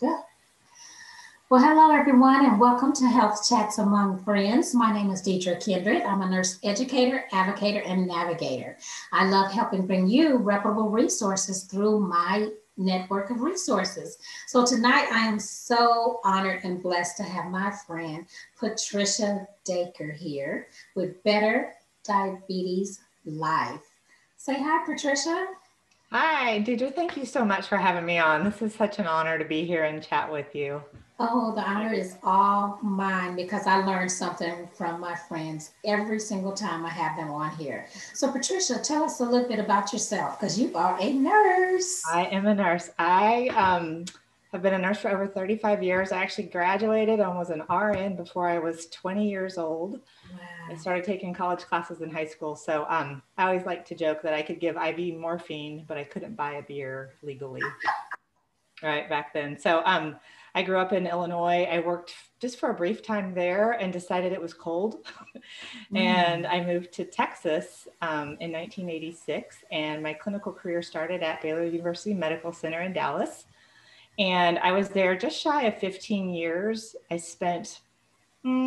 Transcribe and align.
Good. 0.00 0.16
Well, 1.50 1.60
hello 1.60 1.92
everyone, 1.92 2.46
and 2.46 2.60
welcome 2.60 2.92
to 2.92 3.08
Health 3.08 3.48
Chats 3.48 3.78
Among 3.78 4.22
Friends. 4.22 4.72
My 4.72 4.92
name 4.92 5.10
is 5.10 5.22
Deidre 5.22 5.60
Kindred. 5.60 6.02
I'm 6.02 6.22
a 6.22 6.30
nurse 6.30 6.60
educator, 6.62 7.24
advocator, 7.32 7.82
and 7.84 8.06
navigator. 8.06 8.78
I 9.12 9.28
love 9.28 9.50
helping 9.50 9.88
bring 9.88 10.06
you 10.06 10.36
reputable 10.36 10.88
resources 10.88 11.64
through 11.64 11.98
my 11.98 12.48
network 12.76 13.30
of 13.30 13.40
resources. 13.40 14.18
So 14.46 14.64
tonight 14.64 15.08
I 15.10 15.26
am 15.26 15.40
so 15.40 16.20
honored 16.22 16.60
and 16.62 16.80
blessed 16.80 17.16
to 17.16 17.24
have 17.24 17.46
my 17.46 17.72
friend 17.72 18.24
Patricia 18.56 19.48
Daker 19.64 20.12
here 20.12 20.68
with 20.94 21.20
Better 21.24 21.72
Diabetes 22.04 23.00
Life. 23.26 23.82
Say 24.36 24.62
hi, 24.62 24.84
Patricia. 24.86 25.48
Hi, 26.10 26.62
Deidre. 26.62 26.94
Thank 26.94 27.18
you 27.18 27.26
so 27.26 27.44
much 27.44 27.66
for 27.66 27.76
having 27.76 28.06
me 28.06 28.18
on. 28.18 28.42
This 28.42 28.62
is 28.62 28.74
such 28.74 28.98
an 28.98 29.06
honor 29.06 29.38
to 29.38 29.44
be 29.44 29.66
here 29.66 29.84
and 29.84 30.02
chat 30.02 30.32
with 30.32 30.54
you. 30.54 30.82
Oh, 31.20 31.52
the 31.54 31.60
honor 31.60 31.92
is 31.92 32.16
all 32.22 32.78
mine 32.82 33.36
because 33.36 33.66
I 33.66 33.84
learned 33.84 34.10
something 34.10 34.70
from 34.72 35.00
my 35.00 35.14
friends 35.14 35.72
every 35.84 36.18
single 36.18 36.52
time 36.52 36.86
I 36.86 36.88
have 36.88 37.16
them 37.18 37.30
on 37.30 37.50
here. 37.56 37.88
So, 38.14 38.32
Patricia, 38.32 38.78
tell 38.78 39.02
us 39.02 39.20
a 39.20 39.24
little 39.24 39.46
bit 39.46 39.58
about 39.58 39.92
yourself 39.92 40.40
because 40.40 40.58
you 40.58 40.74
are 40.74 40.96
a 40.98 41.12
nurse. 41.12 42.02
I 42.10 42.24
am 42.26 42.46
a 42.46 42.54
nurse. 42.54 42.88
I 42.98 43.48
um, 43.48 44.06
have 44.52 44.62
been 44.62 44.74
a 44.74 44.78
nurse 44.78 45.00
for 45.00 45.10
over 45.10 45.26
35 45.26 45.82
years. 45.82 46.10
I 46.10 46.22
actually 46.22 46.44
graduated 46.44 47.20
and 47.20 47.36
was 47.36 47.50
an 47.50 47.64
RN 47.68 48.16
before 48.16 48.48
I 48.48 48.58
was 48.58 48.86
20 48.86 49.28
years 49.28 49.58
old. 49.58 50.00
Wow. 50.32 50.57
I 50.70 50.76
started 50.76 51.04
taking 51.04 51.32
college 51.34 51.60
classes 51.60 52.00
in 52.00 52.10
high 52.10 52.26
school. 52.26 52.56
So 52.56 52.86
um, 52.88 53.22
I 53.36 53.44
always 53.44 53.64
like 53.64 53.84
to 53.86 53.94
joke 53.94 54.22
that 54.22 54.34
I 54.34 54.42
could 54.42 54.60
give 54.60 54.76
IV 54.76 55.18
morphine, 55.18 55.84
but 55.86 55.96
I 55.96 56.04
couldn't 56.04 56.36
buy 56.36 56.54
a 56.54 56.62
beer 56.62 57.14
legally. 57.22 57.62
right 58.82 59.08
back 59.08 59.32
then. 59.32 59.58
So 59.58 59.82
um, 59.84 60.16
I 60.54 60.62
grew 60.62 60.78
up 60.78 60.92
in 60.92 61.06
Illinois. 61.06 61.68
I 61.70 61.80
worked 61.80 62.14
just 62.40 62.58
for 62.58 62.70
a 62.70 62.74
brief 62.74 63.02
time 63.02 63.34
there 63.34 63.72
and 63.72 63.92
decided 63.92 64.32
it 64.32 64.40
was 64.40 64.54
cold. 64.54 65.06
mm. 65.92 65.98
And 65.98 66.46
I 66.46 66.64
moved 66.64 66.92
to 66.94 67.04
Texas 67.04 67.88
um, 68.02 68.36
in 68.40 68.52
1986. 68.52 69.64
And 69.70 70.02
my 70.02 70.12
clinical 70.12 70.52
career 70.52 70.82
started 70.82 71.22
at 71.22 71.42
Baylor 71.42 71.64
University 71.64 72.14
Medical 72.14 72.52
Center 72.52 72.82
in 72.82 72.92
Dallas. 72.92 73.46
And 74.18 74.58
I 74.58 74.72
was 74.72 74.88
there 74.88 75.16
just 75.16 75.38
shy 75.38 75.64
of 75.64 75.78
15 75.78 76.30
years. 76.30 76.96
I 77.10 77.18
spent 77.18 77.66
mm, 77.66 77.87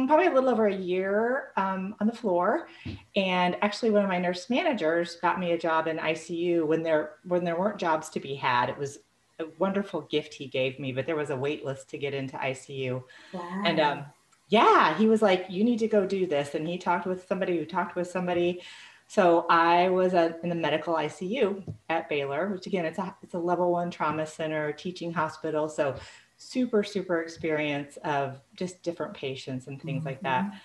probably 0.08 0.28
a 0.28 0.32
little 0.32 0.50
over 0.50 0.68
a 0.68 0.76
year 0.76 1.52
um, 1.58 1.96
on 2.00 2.08
the 2.08 2.16
floor. 2.16 2.68
And 3.16 3.58
actually, 3.62 3.92
one 3.92 4.04
of 4.04 4.10
my 4.10 4.20
nurse 4.20 4.50
managers 4.50 5.16
got 5.16 5.40
me 5.40 5.52
a 5.52 5.58
job 5.58 5.88
in 5.88 5.98
ICU 5.98 6.66
when 6.66 6.84
there 6.84 7.14
when 7.24 7.44
there 7.44 7.58
weren't 7.58 7.78
jobs 7.78 8.10
to 8.10 8.20
be 8.20 8.36
had. 8.36 8.70
It 8.70 8.78
was 8.78 9.00
a 9.40 9.46
wonderful 9.60 10.02
gift 10.02 10.34
he 10.34 10.48
gave 10.48 10.80
me, 10.80 10.92
but 10.92 11.06
there 11.06 11.16
was 11.16 11.30
a 11.30 11.36
wait 11.36 11.66
list 11.66 11.90
to 11.90 11.98
get 11.98 12.14
into 12.14 12.38
ICU. 12.38 13.04
Wow. 13.34 13.64
And 13.66 13.80
um, 13.80 14.06
yeah, 14.50 14.98
he 14.98 15.08
was 15.08 15.22
like, 15.22 15.46
"You 15.50 15.64
need 15.64 15.80
to 15.80 15.88
go 15.88 16.06
do 16.06 16.26
this," 16.26 16.56
and 16.56 16.68
he 16.68 16.78
talked 16.78 17.06
with 17.06 17.28
somebody 17.28 17.58
who 17.58 17.66
talked 17.66 17.96
with 17.96 18.10
somebody. 18.10 18.62
So 19.08 19.46
I 19.50 19.90
was 19.90 20.14
in 20.14 20.48
the 20.48 20.56
medical 20.56 20.96
ICU 20.96 21.64
at 21.90 22.08
Baylor, 22.08 22.48
which 22.48 22.66
again, 22.66 22.86
it's 22.86 22.98
a 22.98 23.16
it's 23.22 23.34
a 23.34 23.40
level 23.40 23.72
one 23.72 23.92
trauma 23.92 24.26
center, 24.26 24.72
teaching 24.72 25.12
hospital. 25.12 25.68
So 25.68 25.96
super 26.42 26.84
super 26.84 27.22
experience 27.22 27.98
of 28.04 28.42
just 28.56 28.82
different 28.82 29.14
patients 29.14 29.68
and 29.68 29.82
things 29.82 30.00
mm-hmm. 30.00 30.08
like 30.08 30.22
that. 30.22 30.46
Mm-hmm. 30.46 30.58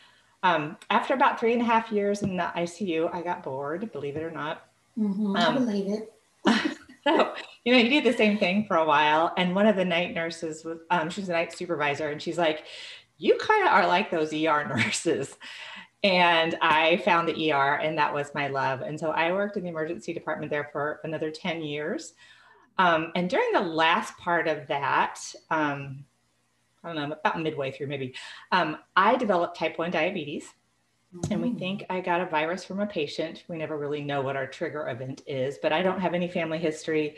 Um, 0.42 0.76
after 0.90 1.14
about 1.14 1.38
three 1.38 1.52
and 1.52 1.60
a 1.60 1.64
half 1.64 1.90
years 1.90 2.22
in 2.22 2.36
the 2.36 2.50
ICU, 2.56 3.12
I 3.12 3.22
got 3.22 3.42
bored. 3.42 3.90
Believe 3.92 4.16
it 4.16 4.22
or 4.22 4.30
not. 4.30 4.68
Mm-hmm. 4.98 5.36
Um, 5.36 5.36
I 5.36 5.58
believe 5.58 5.92
it. 5.92 6.12
so 7.04 7.34
you 7.64 7.72
know, 7.72 7.78
you 7.78 7.90
do 7.90 8.10
the 8.10 8.16
same 8.16 8.38
thing 8.38 8.64
for 8.66 8.76
a 8.76 8.86
while. 8.86 9.34
And 9.36 9.54
one 9.54 9.66
of 9.66 9.76
the 9.76 9.84
night 9.84 10.14
nurses 10.14 10.64
was, 10.64 10.78
um, 10.90 11.10
she's 11.10 11.28
a 11.28 11.32
night 11.32 11.52
supervisor, 11.52 12.08
and 12.08 12.22
she's 12.22 12.38
like, 12.38 12.64
"You 13.18 13.36
kind 13.38 13.66
of 13.66 13.72
are 13.72 13.86
like 13.86 14.10
those 14.10 14.32
ER 14.32 14.64
nurses." 14.76 15.36
And 16.02 16.56
I 16.62 16.98
found 16.98 17.28
the 17.28 17.52
ER, 17.52 17.74
and 17.74 17.98
that 17.98 18.14
was 18.14 18.34
my 18.34 18.48
love. 18.48 18.80
And 18.80 18.98
so 18.98 19.10
I 19.10 19.32
worked 19.32 19.56
in 19.56 19.64
the 19.64 19.68
emergency 19.68 20.14
department 20.14 20.50
there 20.50 20.68
for 20.72 21.00
another 21.04 21.30
10 21.30 21.62
years. 21.62 22.14
Um, 22.78 23.12
and 23.14 23.28
during 23.30 23.52
the 23.52 23.60
last 23.60 24.16
part 24.18 24.48
of 24.48 24.66
that, 24.68 25.18
um, 25.50 26.04
I 26.84 26.92
don't 26.92 26.96
know, 26.96 27.16
about 27.16 27.40
midway 27.40 27.70
through 27.70 27.88
maybe, 27.88 28.14
um, 28.52 28.78
I 28.96 29.16
developed 29.16 29.58
type 29.58 29.78
1 29.78 29.90
diabetes. 29.90 30.52
Mm-hmm. 31.14 31.32
And 31.32 31.42
we 31.42 31.50
mm. 31.50 31.58
think 31.58 31.84
I 31.88 32.00
got 32.00 32.20
a 32.20 32.26
virus 32.26 32.64
from 32.64 32.80
a 32.80 32.86
patient. 32.86 33.44
We 33.48 33.56
never 33.56 33.78
really 33.78 34.02
know 34.02 34.22
what 34.22 34.36
our 34.36 34.46
trigger 34.46 34.88
event 34.88 35.22
is, 35.26 35.58
but 35.62 35.72
I 35.72 35.82
don't 35.82 36.00
have 36.00 36.14
any 36.14 36.28
family 36.28 36.58
history 36.58 37.16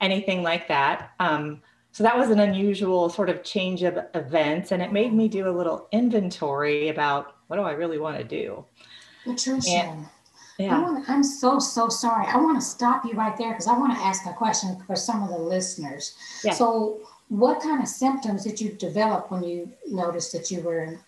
anything 0.00 0.42
like 0.42 0.68
that. 0.68 1.12
Um, 1.18 1.62
so 1.92 2.04
that 2.04 2.16
was 2.16 2.30
an 2.30 2.40
unusual 2.40 3.08
sort 3.08 3.30
of 3.30 3.42
change 3.42 3.82
of 3.82 3.98
events, 4.14 4.72
and 4.72 4.82
it 4.82 4.92
made 4.92 5.12
me 5.12 5.28
do 5.28 5.48
a 5.48 5.50
little 5.50 5.88
inventory 5.90 6.88
about 6.88 7.36
what 7.46 7.56
do 7.56 7.62
I 7.62 7.72
really 7.72 7.98
want 7.98 8.18
to 8.18 8.24
do. 8.24 8.64
Patricia, 9.24 9.70
and, 9.70 10.06
yeah. 10.58 11.02
I 11.06 11.12
I'm 11.12 11.22
so 11.22 11.58
so 11.58 11.88
sorry. 11.88 12.26
I 12.26 12.36
want 12.36 12.60
to 12.60 12.66
stop 12.66 13.04
you 13.04 13.12
right 13.12 13.36
there 13.36 13.50
because 13.50 13.66
I 13.66 13.78
want 13.78 13.96
to 13.96 14.04
ask 14.04 14.26
a 14.26 14.32
question 14.32 14.76
for 14.86 14.96
some 14.96 15.22
of 15.22 15.28
the 15.28 15.38
listeners. 15.38 16.14
Yeah. 16.44 16.52
So, 16.52 17.00
what 17.28 17.60
kind 17.62 17.80
of 17.80 17.88
symptoms 17.88 18.44
did 18.44 18.60
you 18.60 18.72
develop 18.72 19.30
when 19.30 19.44
you 19.44 19.70
noticed 19.86 20.32
that 20.32 20.50
you 20.50 20.60
were? 20.60 20.82
In- 20.82 20.98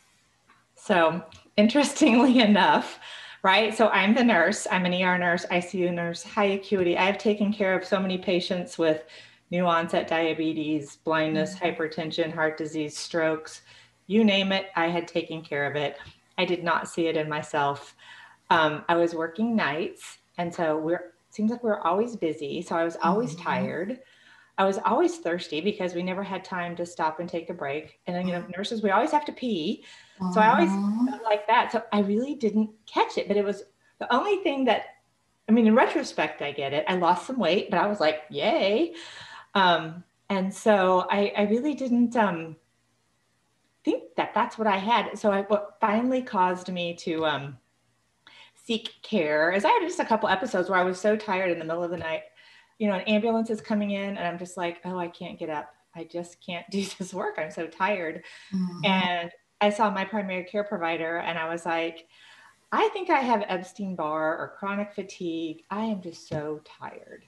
so, 0.76 1.22
interestingly 1.56 2.38
enough, 2.50 3.00
right? 3.42 3.76
So 3.76 3.88
I'm 3.88 4.14
the 4.14 4.24
nurse, 4.24 4.66
I'm 4.70 4.86
an 4.86 4.94
ER 4.94 5.18
nurse, 5.18 5.46
ICU 5.46 5.92
nurse, 5.92 6.22
high 6.22 6.44
acuity. 6.44 6.96
I've 6.96 7.18
taken 7.18 7.52
care 7.52 7.76
of 7.76 7.84
so 7.84 7.98
many 7.98 8.18
patients 8.18 8.78
with 8.78 9.04
new 9.50 9.66
onset 9.66 10.06
diabetes, 10.06 10.96
blindness, 11.04 11.56
mm-hmm. 11.56 11.82
hypertension, 11.82 12.32
heart 12.32 12.56
disease, 12.56 12.96
strokes, 12.96 13.62
you 14.06 14.24
name 14.24 14.50
it, 14.50 14.70
I 14.74 14.88
had 14.88 15.06
taken 15.06 15.40
care 15.40 15.70
of 15.70 15.76
it. 15.76 15.96
I 16.36 16.44
did 16.44 16.64
not 16.64 16.88
see 16.88 17.06
it 17.06 17.16
in 17.16 17.28
myself. 17.28 17.94
Um, 18.50 18.84
I 18.88 18.96
was 18.96 19.14
working 19.14 19.56
nights, 19.56 20.18
and 20.36 20.54
so 20.54 20.76
we're 20.76 21.14
seems 21.30 21.50
like 21.50 21.62
we 21.62 21.70
are 21.70 21.86
always 21.86 22.16
busy. 22.16 22.60
So 22.60 22.76
I 22.76 22.84
was 22.84 22.96
always 23.02 23.34
mm-hmm. 23.34 23.44
tired. 23.44 24.00
I 24.58 24.64
was 24.64 24.78
always 24.84 25.18
thirsty 25.18 25.60
because 25.60 25.94
we 25.94 26.02
never 26.02 26.22
had 26.22 26.44
time 26.44 26.76
to 26.76 26.84
stop 26.84 27.18
and 27.18 27.28
take 27.28 27.48
a 27.48 27.54
break. 27.54 27.98
And 28.06 28.14
then, 28.14 28.26
you 28.26 28.34
know, 28.34 28.44
nurses, 28.54 28.82
we 28.82 28.90
always 28.90 29.12
have 29.12 29.24
to 29.24 29.32
pee. 29.32 29.84
So 30.34 30.40
I 30.40 30.50
always 30.50 30.68
felt 31.08 31.22
like 31.22 31.46
that. 31.46 31.72
So 31.72 31.82
I 31.92 32.00
really 32.00 32.34
didn't 32.34 32.68
catch 32.84 33.16
it, 33.16 33.26
but 33.26 33.38
it 33.38 33.44
was 33.44 33.62
the 34.00 34.12
only 34.12 34.36
thing 34.42 34.66
that, 34.66 34.82
I 35.48 35.52
mean, 35.52 35.66
in 35.66 35.74
retrospect, 35.74 36.42
I 36.42 36.52
get 36.52 36.74
it. 36.74 36.84
I 36.88 36.96
lost 36.96 37.26
some 37.26 37.38
weight, 37.38 37.70
but 37.70 37.80
I 37.80 37.86
was 37.86 38.00
like, 38.00 38.24
yay. 38.28 38.92
Um, 39.54 40.04
and 40.28 40.52
so 40.52 41.06
I, 41.10 41.32
I 41.34 41.42
really 41.44 41.72
didn't 41.72 42.14
um, 42.16 42.56
think 43.82 44.14
that 44.16 44.34
that's 44.34 44.58
what 44.58 44.66
I 44.66 44.76
had. 44.76 45.18
So 45.18 45.32
I, 45.32 45.42
what 45.42 45.78
finally 45.80 46.20
caused 46.20 46.70
me 46.70 46.94
to 46.96 47.24
um, 47.24 47.56
seek 48.70 49.02
care 49.02 49.50
is 49.50 49.64
I 49.64 49.70
had 49.70 49.82
just 49.82 49.98
a 49.98 50.04
couple 50.04 50.28
episodes 50.28 50.70
where 50.70 50.78
I 50.78 50.84
was 50.84 51.00
so 51.00 51.16
tired 51.16 51.50
in 51.50 51.58
the 51.58 51.64
middle 51.64 51.82
of 51.82 51.90
the 51.90 51.96
night. 51.96 52.22
You 52.78 52.86
know, 52.86 52.94
an 52.94 53.00
ambulance 53.00 53.50
is 53.50 53.60
coming 53.60 53.90
in, 53.90 54.16
and 54.16 54.20
I'm 54.20 54.38
just 54.38 54.56
like, 54.56 54.78
oh, 54.84 54.96
I 54.96 55.08
can't 55.08 55.40
get 55.40 55.50
up. 55.50 55.74
I 55.96 56.04
just 56.04 56.36
can't 56.40 56.64
do 56.70 56.84
this 56.98 57.12
work. 57.12 57.34
I'm 57.36 57.50
so 57.50 57.66
tired. 57.66 58.22
Mm-hmm. 58.54 58.84
And 58.84 59.30
I 59.60 59.70
saw 59.70 59.90
my 59.90 60.04
primary 60.04 60.44
care 60.44 60.62
provider 60.62 61.18
and 61.18 61.36
I 61.36 61.48
was 61.48 61.66
like, 61.66 62.06
I 62.72 62.88
think 62.90 63.10
I 63.10 63.18
have 63.18 63.44
Epstein 63.48 63.96
Barr 63.96 64.38
or 64.38 64.54
chronic 64.56 64.94
fatigue. 64.94 65.64
I 65.70 65.82
am 65.82 66.00
just 66.00 66.28
so 66.28 66.60
tired. 66.64 67.24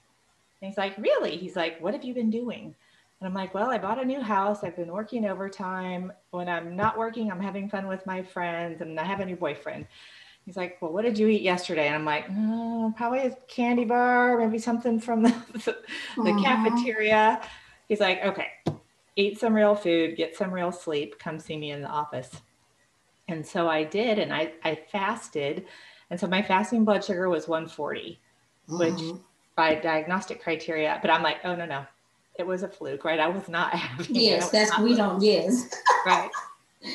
And 0.61 0.69
he's 0.69 0.77
like, 0.77 0.97
Really? 0.97 1.35
He's 1.35 1.57
like, 1.57 1.79
What 1.81 1.93
have 1.93 2.05
you 2.05 2.13
been 2.13 2.31
doing? 2.31 2.73
And 3.19 3.27
I'm 3.27 3.33
like, 3.33 3.53
Well, 3.53 3.69
I 3.69 3.77
bought 3.77 4.01
a 4.01 4.05
new 4.05 4.21
house. 4.21 4.63
I've 4.63 4.77
been 4.77 4.91
working 4.91 5.25
overtime. 5.25 6.13
When 6.31 6.47
I'm 6.47 6.75
not 6.75 6.97
working, 6.97 7.29
I'm 7.29 7.41
having 7.41 7.69
fun 7.69 7.87
with 7.87 8.03
my 8.07 8.23
friends 8.23 8.81
and 8.81 8.99
I 8.99 9.03
have 9.03 9.19
a 9.19 9.25
new 9.25 9.35
boyfriend. 9.35 9.85
He's 10.45 10.57
like, 10.57 10.77
Well, 10.81 10.91
what 10.91 11.03
did 11.03 11.17
you 11.17 11.27
eat 11.27 11.41
yesterday? 11.41 11.87
And 11.87 11.95
I'm 11.95 12.05
like, 12.05 12.25
oh, 12.29 12.93
Probably 12.97 13.19
a 13.19 13.35
candy 13.47 13.85
bar, 13.85 14.37
maybe 14.37 14.59
something 14.59 14.99
from 14.99 15.23
the, 15.23 15.33
the 16.17 16.41
cafeteria. 16.43 17.41
He's 17.87 17.99
like, 17.99 18.23
Okay, 18.23 18.47
eat 19.15 19.39
some 19.39 19.53
real 19.53 19.75
food, 19.75 20.15
get 20.15 20.35
some 20.35 20.51
real 20.51 20.71
sleep, 20.71 21.19
come 21.19 21.39
see 21.39 21.57
me 21.57 21.71
in 21.71 21.81
the 21.81 21.87
office. 21.87 22.29
And 23.27 23.45
so 23.45 23.69
I 23.69 23.83
did, 23.83 24.19
and 24.19 24.33
I, 24.33 24.53
I 24.63 24.75
fasted. 24.91 25.65
And 26.09 26.19
so 26.19 26.27
my 26.27 26.41
fasting 26.41 26.83
blood 26.83 27.03
sugar 27.03 27.29
was 27.29 27.47
140, 27.47 28.19
mm-hmm. 28.69 28.77
which 28.77 29.19
by 29.55 29.75
diagnostic 29.75 30.41
criteria, 30.41 30.99
but 31.01 31.11
I'm 31.11 31.23
like, 31.23 31.37
oh, 31.43 31.55
no, 31.55 31.65
no, 31.65 31.85
it 32.35 32.45
was 32.45 32.63
a 32.63 32.67
fluke, 32.67 33.05
right? 33.05 33.19
I 33.19 33.27
was 33.27 33.47
not 33.47 33.73
having 33.73 34.15
Yes, 34.15 34.49
that's, 34.49 34.77
we 34.79 34.95
don't, 34.95 35.21
yes. 35.21 35.69
right. 36.05 36.29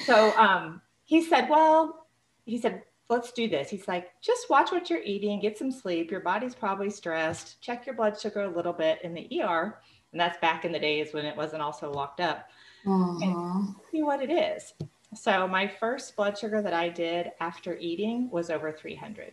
So 0.05 0.37
um, 0.37 0.83
he 1.05 1.23
said, 1.23 1.49
well, 1.49 2.06
he 2.45 2.59
said, 2.59 2.83
let's 3.09 3.33
do 3.33 3.49
this. 3.49 3.71
He's 3.71 3.89
like, 3.89 4.11
just 4.21 4.51
watch 4.51 4.71
what 4.71 4.91
you're 4.91 5.03
eating, 5.03 5.41
get 5.41 5.57
some 5.57 5.71
sleep. 5.71 6.11
Your 6.11 6.21
body's 6.21 6.55
probably 6.55 6.91
stressed. 6.91 7.61
Check 7.61 7.87
your 7.87 7.95
blood 7.95 8.21
sugar 8.21 8.43
a 8.43 8.49
little 8.49 8.73
bit 8.73 8.99
in 9.03 9.15
the 9.15 9.43
ER 9.43 9.81
and 10.13 10.21
that's 10.21 10.39
back 10.39 10.65
in 10.65 10.73
the 10.73 10.79
days 10.79 11.13
when 11.13 11.25
it 11.25 11.37
wasn't 11.37 11.63
also 11.63 11.93
locked 11.93 12.21
up. 12.21 12.49
And 12.85 13.23
mm-hmm. 13.23 13.73
see 13.91 14.03
what 14.03 14.23
it 14.23 14.31
is. 14.31 14.75
So 15.15 15.47
my 15.47 15.67
first 15.67 16.17
blood 16.17 16.39
sugar 16.39 16.63
that 16.63 16.73
I 16.73 16.89
did 16.89 17.33
after 17.41 17.77
eating 17.79 18.31
was 18.31 18.51
over 18.51 18.73
300. 18.73 19.33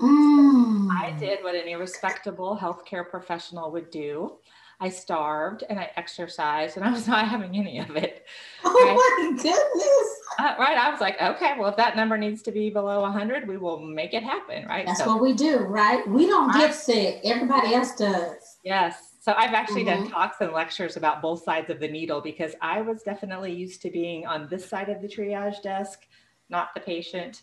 Mm. 0.00 0.90
I 0.90 1.14
did 1.18 1.42
what 1.42 1.54
any 1.54 1.76
respectable 1.76 2.58
healthcare 2.60 3.08
professional 3.08 3.70
would 3.70 3.90
do. 3.90 4.36
I 4.80 4.88
starved 4.88 5.64
and 5.68 5.78
I 5.78 5.90
exercised 5.96 6.76
and 6.76 6.84
I 6.84 6.90
was 6.90 7.06
not 7.14 7.26
having 7.28 7.56
any 7.56 7.78
of 7.78 7.96
it. 7.96 8.26
Oh 8.64 8.72
right? 8.72 8.94
my 8.94 9.42
goodness. 9.42 10.20
Uh, 10.38 10.54
right. 10.58 10.76
I 10.76 10.90
was 10.90 11.00
like, 11.00 11.20
okay, 11.20 11.54
well, 11.58 11.68
if 11.68 11.76
that 11.76 11.96
number 11.96 12.18
needs 12.18 12.42
to 12.42 12.50
be 12.50 12.70
below 12.70 13.00
100, 13.02 13.46
we 13.46 13.56
will 13.56 13.80
make 13.80 14.14
it 14.14 14.22
happen. 14.22 14.66
Right. 14.66 14.86
That's 14.86 15.00
so, 15.00 15.06
what 15.06 15.22
we 15.22 15.32
do. 15.32 15.58
Right. 15.58 16.06
We 16.08 16.26
don't 16.26 16.52
get 16.52 16.74
sick, 16.74 17.20
everybody 17.24 17.74
else 17.74 17.94
does. 17.94 18.58
Yes. 18.64 19.14
So 19.20 19.32
I've 19.36 19.54
actually 19.54 19.84
mm-hmm. 19.84 20.02
done 20.02 20.10
talks 20.10 20.40
and 20.40 20.52
lectures 20.52 20.96
about 20.96 21.22
both 21.22 21.44
sides 21.44 21.70
of 21.70 21.80
the 21.80 21.88
needle 21.88 22.20
because 22.20 22.54
I 22.60 22.82
was 22.82 23.02
definitely 23.02 23.54
used 23.54 23.80
to 23.82 23.90
being 23.90 24.26
on 24.26 24.48
this 24.50 24.68
side 24.68 24.88
of 24.88 25.00
the 25.00 25.08
triage 25.08 25.62
desk, 25.62 26.06
not 26.50 26.74
the 26.74 26.80
patient. 26.80 27.42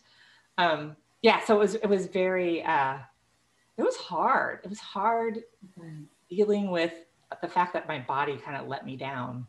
Um, 0.58 0.96
yeah. 1.22 1.44
So 1.44 1.56
it 1.56 1.60
was, 1.60 1.76
it 1.76 1.88
was 1.88 2.08
very, 2.08 2.64
uh, 2.64 2.98
it 3.78 3.84
was 3.84 3.96
hard. 3.96 4.60
It 4.64 4.70
was 4.70 4.80
hard 4.80 5.40
mm-hmm. 5.80 6.04
dealing 6.30 6.70
with 6.70 6.94
the 7.42 7.48
fact 7.48 7.74
that 7.74 7.88
my 7.88 8.00
body 8.00 8.38
kind 8.38 8.58
of 8.58 8.68
let 8.68 8.86
me 8.86 8.96
down. 8.96 9.48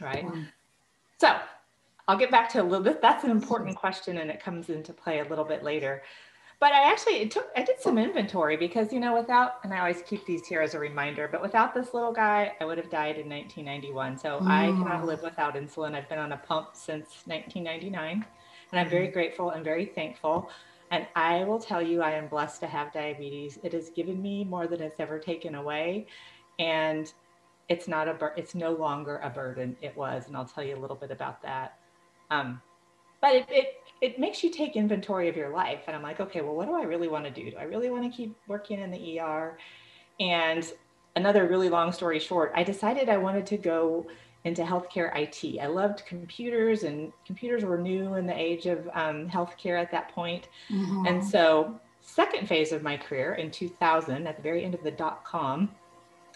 Right. 0.00 0.24
Mm-hmm. 0.24 0.42
So 1.18 1.36
I'll 2.08 2.18
get 2.18 2.30
back 2.30 2.48
to 2.50 2.62
a 2.62 2.64
little 2.64 2.84
bit. 2.84 3.02
That's 3.02 3.24
an 3.24 3.30
important 3.30 3.76
question 3.76 4.18
and 4.18 4.30
it 4.30 4.42
comes 4.42 4.68
into 4.68 4.92
play 4.92 5.20
a 5.20 5.24
little 5.24 5.44
bit 5.44 5.62
later 5.62 6.02
but 6.64 6.72
I 6.72 6.90
actually 6.90 7.16
it 7.16 7.30
took 7.30 7.50
I 7.56 7.62
did 7.62 7.78
some 7.78 7.98
inventory 7.98 8.56
because 8.56 8.90
you 8.90 8.98
know 8.98 9.14
without 9.14 9.56
and 9.64 9.74
I 9.74 9.80
always 9.80 10.02
keep 10.02 10.24
these 10.24 10.46
here 10.46 10.62
as 10.62 10.72
a 10.72 10.78
reminder, 10.78 11.28
but 11.30 11.42
without 11.42 11.74
this 11.74 11.92
little 11.92 12.12
guy, 12.12 12.52
I 12.58 12.64
would 12.64 12.78
have 12.78 12.88
died 12.88 13.18
in 13.18 13.28
1991. 13.28 14.16
So 14.16 14.38
mm. 14.40 14.46
I 14.46 14.68
cannot 14.68 15.04
live 15.04 15.22
without 15.22 15.56
insulin. 15.56 15.94
I've 15.94 16.08
been 16.08 16.18
on 16.18 16.32
a 16.32 16.38
pump 16.38 16.70
since 16.72 17.22
1999, 17.26 18.24
and 18.72 18.80
I'm 18.80 18.88
very 18.88 19.08
grateful 19.08 19.50
and 19.50 19.62
very 19.62 19.84
thankful. 19.84 20.48
And 20.90 21.06
I 21.16 21.44
will 21.44 21.58
tell 21.58 21.82
you, 21.82 22.02
I 22.02 22.12
am 22.12 22.28
blessed 22.28 22.60
to 22.60 22.66
have 22.66 22.92
diabetes. 22.92 23.58
It 23.62 23.74
has 23.74 23.90
given 23.90 24.22
me 24.22 24.44
more 24.44 24.66
than 24.66 24.80
it's 24.80 25.00
ever 25.00 25.18
taken 25.18 25.56
away, 25.56 26.06
and 26.58 27.12
it's 27.68 27.88
not 27.88 28.08
a 28.08 28.14
bur- 28.14 28.34
it's 28.36 28.54
no 28.54 28.72
longer 28.72 29.20
a 29.22 29.30
burden. 29.30 29.76
It 29.80 29.96
was, 29.96 30.26
and 30.26 30.36
I'll 30.36 30.44
tell 30.44 30.64
you 30.64 30.76
a 30.76 30.80
little 30.80 30.96
bit 30.96 31.10
about 31.10 31.42
that. 31.42 31.78
Um, 32.30 32.60
but 33.20 33.34
it, 33.34 33.46
it 33.50 33.66
it 34.00 34.18
makes 34.18 34.44
you 34.44 34.50
take 34.50 34.76
inventory 34.76 35.28
of 35.28 35.36
your 35.36 35.48
life. 35.48 35.84
And 35.86 35.96
I'm 35.96 36.02
like, 36.02 36.20
okay, 36.20 36.42
well, 36.42 36.54
what 36.54 36.66
do 36.66 36.74
I 36.74 36.82
really 36.82 37.08
want 37.08 37.24
to 37.24 37.30
do? 37.30 37.50
Do 37.50 37.56
I 37.56 37.62
really 37.62 37.90
want 37.90 38.04
to 38.04 38.14
keep 38.14 38.36
working 38.48 38.80
in 38.80 38.90
the 38.90 39.20
ER? 39.20 39.56
And 40.20 40.70
another 41.16 41.46
really 41.46 41.68
long 41.68 41.90
story 41.92 42.18
short, 42.18 42.52
I 42.54 42.62
decided 42.62 43.08
I 43.08 43.16
wanted 43.16 43.46
to 43.46 43.56
go 43.56 44.06
into 44.44 44.62
healthcare 44.62 45.10
IT. 45.16 45.58
I 45.58 45.66
loved 45.66 46.04
computers, 46.06 46.82
and 46.82 47.12
computers 47.24 47.64
were 47.64 47.78
new 47.78 48.14
in 48.14 48.26
the 48.26 48.38
age 48.38 48.66
of 48.66 48.86
um, 48.92 49.28
healthcare 49.28 49.80
at 49.80 49.90
that 49.90 50.10
point. 50.10 50.48
Mm-hmm. 50.70 51.06
And 51.06 51.24
so, 51.24 51.80
second 52.02 52.46
phase 52.46 52.72
of 52.72 52.82
my 52.82 52.98
career 52.98 53.34
in 53.36 53.50
2000, 53.50 54.26
at 54.26 54.36
the 54.36 54.42
very 54.42 54.64
end 54.64 54.74
of 54.74 54.82
the 54.82 54.90
dot 54.90 55.24
com, 55.24 55.70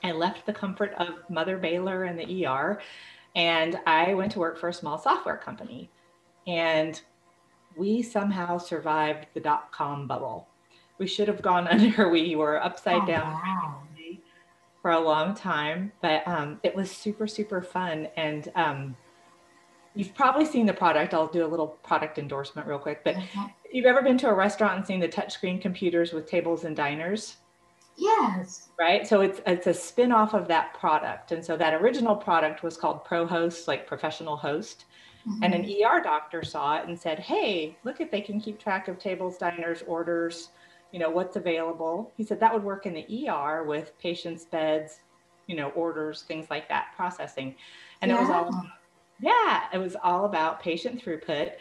I 0.03 0.12
left 0.12 0.47
the 0.47 0.53
comfort 0.53 0.95
of 0.99 1.09
Mother 1.29 1.59
Baylor 1.59 2.05
and 2.05 2.19
the 2.19 2.47
ER, 2.47 2.81
and 3.35 3.79
I 3.87 4.15
went 4.15 4.33
to 4.33 4.39
work 4.39 4.59
for 4.59 4.69
a 4.69 4.73
small 4.75 4.99
software 4.99 5.37
company. 5.37 5.91
And 6.47 7.00
we 7.77 8.03
somehow 8.03 8.59
survived 8.59 9.27
the 9.35 9.41
dot 9.41 9.71
com 9.73 10.06
bubble. 10.06 10.49
We 10.99 11.06
should 11.06 11.29
have 11.29 11.43
gone 11.43 11.69
under. 11.71 12.09
We 12.09 12.37
were 12.37 12.62
upside 12.62 13.03
oh, 13.03 13.06
down 13.06 13.33
wow. 13.33 13.83
for 14.83 14.93
a 14.93 15.00
long 15.00 15.35
time, 15.35 15.93
but 16.03 16.27
um, 16.27 16.61
it 16.62 16.75
was 16.75 16.91
super, 16.91 17.27
super 17.27 17.62
fun. 17.62 18.09
And 18.17 18.50
um, 18.55 18.97
you've 19.95 20.15
probably 20.15 20.45
seen 20.45 20.67
the 20.67 20.73
product. 20.73 21.15
I'll 21.15 21.27
do 21.27 21.45
a 21.45 21.49
little 21.49 21.69
product 21.69 22.19
endorsement 22.19 22.67
real 22.67 22.79
quick. 22.79 23.05
But 23.05 23.17
mm-hmm. 23.17 23.47
you've 23.73 23.87
ever 23.87 24.03
been 24.03 24.19
to 24.19 24.29
a 24.29 24.35
restaurant 24.35 24.79
and 24.79 24.87
seen 24.87 25.00
the 25.00 25.09
touchscreen 25.09 25.61
computers 25.61 26.12
with 26.12 26.27
tables 26.27 26.65
and 26.65 26.77
diners? 26.77 27.37
Yes. 27.99 28.69
Right. 28.79 29.06
So 29.06 29.21
it's 29.21 29.41
it's 29.45 29.67
a 29.67 29.75
spin-off 29.75 30.33
of 30.33 30.47
that 30.49 30.73
product. 30.75 31.33
And 31.33 31.45
so 31.45 31.56
that 31.56 31.75
original 31.75 32.15
product 32.15 32.62
was 32.62 32.77
called 32.77 33.05
Pro 33.05 33.27
ProHost, 33.27 33.67
like 33.67 33.87
professional 33.87 34.37
host. 34.37 34.85
Mm-hmm. 35.29 35.43
And 35.43 35.55
an. 35.55 35.65
ER 35.85 36.00
doctor 36.00 36.45
saw 36.45 36.79
it 36.79 36.87
and 36.87 36.99
said, 36.99 37.19
Hey, 37.19 37.77
look 37.83 38.00
if 38.00 38.11
they 38.11 38.21
can 38.21 38.41
keep 38.41 38.61
track 38.61 38.87
of 38.87 39.00
tables, 39.00 39.37
diners, 39.37 39.83
orders, 39.87 40.50
you 40.93 41.00
know, 41.00 41.11
what's 41.11 41.37
available. 41.37 42.12
He 42.17 42.25
said 42.25 42.39
that 42.39 42.55
would 42.55 42.62
work 42.62 42.87
in 42.87 42.95
the 42.95 43.29
ER 43.29 43.65
with 43.65 43.99
patients' 43.99 44.45
beds, 44.45 45.00
you 45.49 45.56
know, 45.56 45.71
orders, 45.71 46.23
things 46.23 46.47
like 46.50 46.69
that, 46.69 46.93
processing. 46.95 47.56
And 48.00 48.11
yeah. 48.11 48.19
it 48.19 48.21
was 48.21 48.31
all 48.31 48.65
yeah, 49.21 49.65
it 49.73 49.79
was 49.79 49.97
all 50.03 50.25
about 50.25 50.61
patient 50.61 51.03
throughput. 51.05 51.53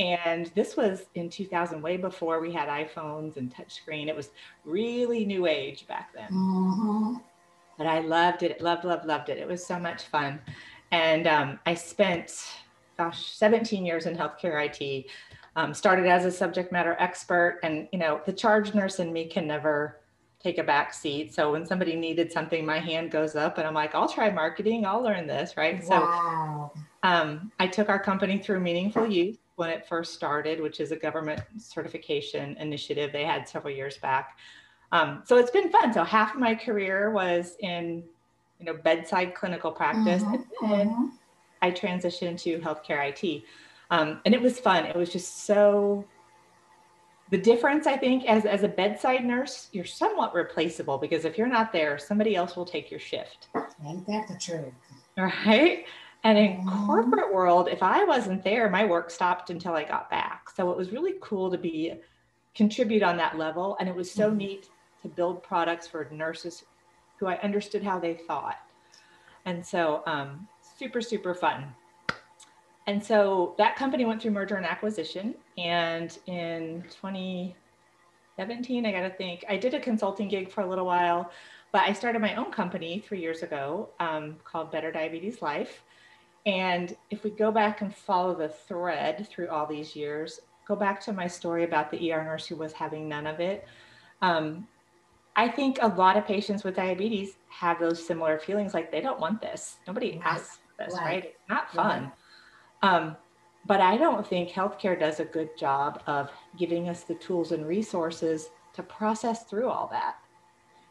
And 0.00 0.50
this 0.54 0.76
was 0.76 1.04
in 1.14 1.30
2000, 1.30 1.80
way 1.80 1.96
before 1.96 2.40
we 2.40 2.52
had 2.52 2.68
iPhones 2.68 3.36
and 3.36 3.54
touchscreen. 3.54 4.08
It 4.08 4.16
was 4.16 4.30
really 4.64 5.24
new 5.24 5.46
age 5.46 5.86
back 5.86 6.12
then. 6.14 6.28
Mm-hmm. 6.30 7.14
But 7.78 7.86
I 7.86 8.00
loved 8.00 8.42
it. 8.42 8.60
Loved, 8.60 8.84
loved, 8.84 9.04
loved 9.04 9.28
it. 9.28 9.38
It 9.38 9.46
was 9.46 9.64
so 9.64 9.78
much 9.78 10.04
fun. 10.04 10.40
And 10.90 11.26
um, 11.26 11.58
I 11.66 11.74
spent 11.74 12.44
gosh, 12.96 13.26
17 13.32 13.84
years 13.84 14.06
in 14.06 14.16
healthcare 14.16 14.64
IT. 14.64 15.06
Um, 15.56 15.72
started 15.72 16.06
as 16.06 16.24
a 16.24 16.32
subject 16.32 16.72
matter 16.72 16.96
expert, 16.98 17.60
and 17.62 17.86
you 17.92 17.98
know, 17.98 18.20
the 18.26 18.32
charge 18.32 18.74
nurse 18.74 18.98
in 18.98 19.12
me 19.12 19.26
can 19.26 19.46
never 19.46 20.00
take 20.40 20.58
a 20.58 20.64
back 20.64 20.92
seat. 20.92 21.32
So 21.32 21.52
when 21.52 21.64
somebody 21.64 21.94
needed 21.94 22.32
something, 22.32 22.66
my 22.66 22.80
hand 22.80 23.12
goes 23.12 23.36
up, 23.36 23.58
and 23.58 23.66
I'm 23.66 23.74
like, 23.74 23.94
I'll 23.94 24.08
try 24.08 24.30
marketing. 24.30 24.84
I'll 24.84 25.00
learn 25.00 25.28
this, 25.28 25.56
right? 25.56 25.80
Wow. 25.84 26.72
So 26.74 26.80
um, 27.08 27.52
I 27.60 27.68
took 27.68 27.88
our 27.88 28.00
company 28.00 28.38
through 28.38 28.60
Meaningful 28.60 29.06
Use 29.06 29.38
when 29.56 29.70
it 29.70 29.86
first 29.86 30.14
started, 30.14 30.60
which 30.60 30.80
is 30.80 30.92
a 30.92 30.96
government 30.96 31.40
certification 31.58 32.56
initiative 32.58 33.12
they 33.12 33.24
had 33.24 33.48
several 33.48 33.72
years 33.72 33.98
back. 33.98 34.38
Um, 34.92 35.22
so 35.24 35.36
it's 35.36 35.50
been 35.50 35.70
fun. 35.70 35.92
So 35.92 36.04
half 36.04 36.34
of 36.34 36.40
my 36.40 36.54
career 36.54 37.10
was 37.10 37.56
in, 37.60 38.02
you 38.58 38.66
know, 38.66 38.74
bedside 38.74 39.34
clinical 39.34 39.72
practice, 39.72 40.22
mm-hmm. 40.22 40.72
and 40.72 40.90
mm-hmm. 40.90 41.06
I 41.62 41.70
transitioned 41.70 42.40
to 42.42 42.58
healthcare 42.58 43.08
IT. 43.10 43.42
Um, 43.90 44.20
and 44.24 44.34
it 44.34 44.40
was 44.40 44.58
fun. 44.58 44.84
It 44.86 44.96
was 44.96 45.10
just 45.10 45.44
so 45.44 46.04
the 47.30 47.38
difference, 47.38 47.86
I 47.86 47.96
think, 47.96 48.26
as, 48.26 48.44
as 48.44 48.62
a 48.62 48.68
bedside 48.68 49.24
nurse, 49.24 49.68
you're 49.72 49.84
somewhat 49.84 50.34
replaceable 50.34 50.98
because 50.98 51.24
if 51.24 51.38
you're 51.38 51.48
not 51.48 51.72
there, 51.72 51.98
somebody 51.98 52.36
else 52.36 52.54
will 52.54 52.66
take 52.66 52.90
your 52.90 53.00
shift. 53.00 53.48
Ain't 53.84 54.06
that 54.06 54.28
the 54.28 54.38
truth? 54.38 54.72
Right. 55.16 55.84
And 56.24 56.38
in 56.38 56.66
corporate 56.66 57.32
world, 57.32 57.68
if 57.68 57.82
I 57.82 58.04
wasn't 58.04 58.42
there, 58.42 58.70
my 58.70 58.84
work 58.86 59.10
stopped 59.10 59.50
until 59.50 59.74
I 59.74 59.84
got 59.84 60.08
back. 60.08 60.48
So 60.56 60.70
it 60.70 60.76
was 60.76 60.90
really 60.90 61.14
cool 61.20 61.50
to 61.50 61.58
be 61.58 61.94
contribute 62.54 63.02
on 63.02 63.18
that 63.18 63.36
level. 63.36 63.76
And 63.78 63.88
it 63.88 63.94
was 63.94 64.10
so 64.10 64.28
mm-hmm. 64.28 64.38
neat 64.38 64.68
to 65.02 65.08
build 65.08 65.42
products 65.42 65.86
for 65.86 66.08
nurses 66.10 66.64
who 67.18 67.26
I 67.26 67.38
understood 67.40 67.82
how 67.82 67.98
they 67.98 68.14
thought. 68.14 68.56
And 69.44 69.64
so 69.64 70.02
um, 70.06 70.48
super, 70.78 71.02
super 71.02 71.34
fun. 71.34 71.66
And 72.86 73.02
so 73.02 73.54
that 73.58 73.76
company 73.76 74.04
went 74.04 74.22
through 74.22 74.30
merger 74.30 74.56
and 74.56 74.66
acquisition. 74.66 75.34
And 75.58 76.16
in 76.26 76.84
2017, 76.90 78.86
I 78.86 78.92
got 78.92 79.02
to 79.02 79.10
think, 79.10 79.44
I 79.48 79.56
did 79.56 79.74
a 79.74 79.80
consulting 79.80 80.28
gig 80.28 80.50
for 80.50 80.62
a 80.62 80.66
little 80.66 80.86
while, 80.86 81.30
but 81.72 81.82
I 81.82 81.92
started 81.92 82.20
my 82.20 82.34
own 82.34 82.50
company 82.50 83.02
three 83.06 83.20
years 83.20 83.42
ago 83.42 83.90
um, 84.00 84.36
called 84.44 84.70
Better 84.70 84.90
Diabetes 84.90 85.42
Life. 85.42 85.82
And 86.46 86.96
if 87.10 87.24
we 87.24 87.30
go 87.30 87.50
back 87.50 87.80
and 87.80 87.94
follow 87.94 88.34
the 88.34 88.48
thread 88.48 89.26
through 89.30 89.48
all 89.48 89.66
these 89.66 89.96
years, 89.96 90.40
go 90.66 90.76
back 90.76 91.00
to 91.04 91.12
my 91.12 91.26
story 91.26 91.64
about 91.64 91.90
the 91.90 92.12
ER 92.12 92.22
nurse 92.22 92.46
who 92.46 92.56
was 92.56 92.72
having 92.72 93.08
none 93.08 93.26
of 93.26 93.40
it. 93.40 93.66
Um, 94.20 94.66
I 95.36 95.48
think 95.48 95.78
a 95.80 95.88
lot 95.88 96.16
of 96.16 96.26
patients 96.26 96.62
with 96.62 96.76
diabetes 96.76 97.36
have 97.48 97.80
those 97.80 98.04
similar 98.06 98.38
feelings 98.38 98.74
like 98.74 98.92
they 98.92 99.00
don't 99.00 99.18
want 99.18 99.40
this. 99.40 99.78
Nobody 99.86 100.12
right. 100.12 100.22
asks 100.24 100.58
this, 100.78 100.94
right? 100.94 101.04
right? 101.04 101.24
It's 101.24 101.48
not 101.48 101.72
fun. 101.72 102.12
Right. 102.82 102.94
Um, 102.94 103.16
but 103.66 103.80
I 103.80 103.96
don't 103.96 104.26
think 104.26 104.50
healthcare 104.50 104.98
does 104.98 105.20
a 105.20 105.24
good 105.24 105.56
job 105.56 106.02
of 106.06 106.30
giving 106.58 106.88
us 106.88 107.02
the 107.02 107.14
tools 107.14 107.52
and 107.52 107.66
resources 107.66 108.50
to 108.74 108.82
process 108.82 109.44
through 109.44 109.68
all 109.68 109.88
that, 109.90 110.16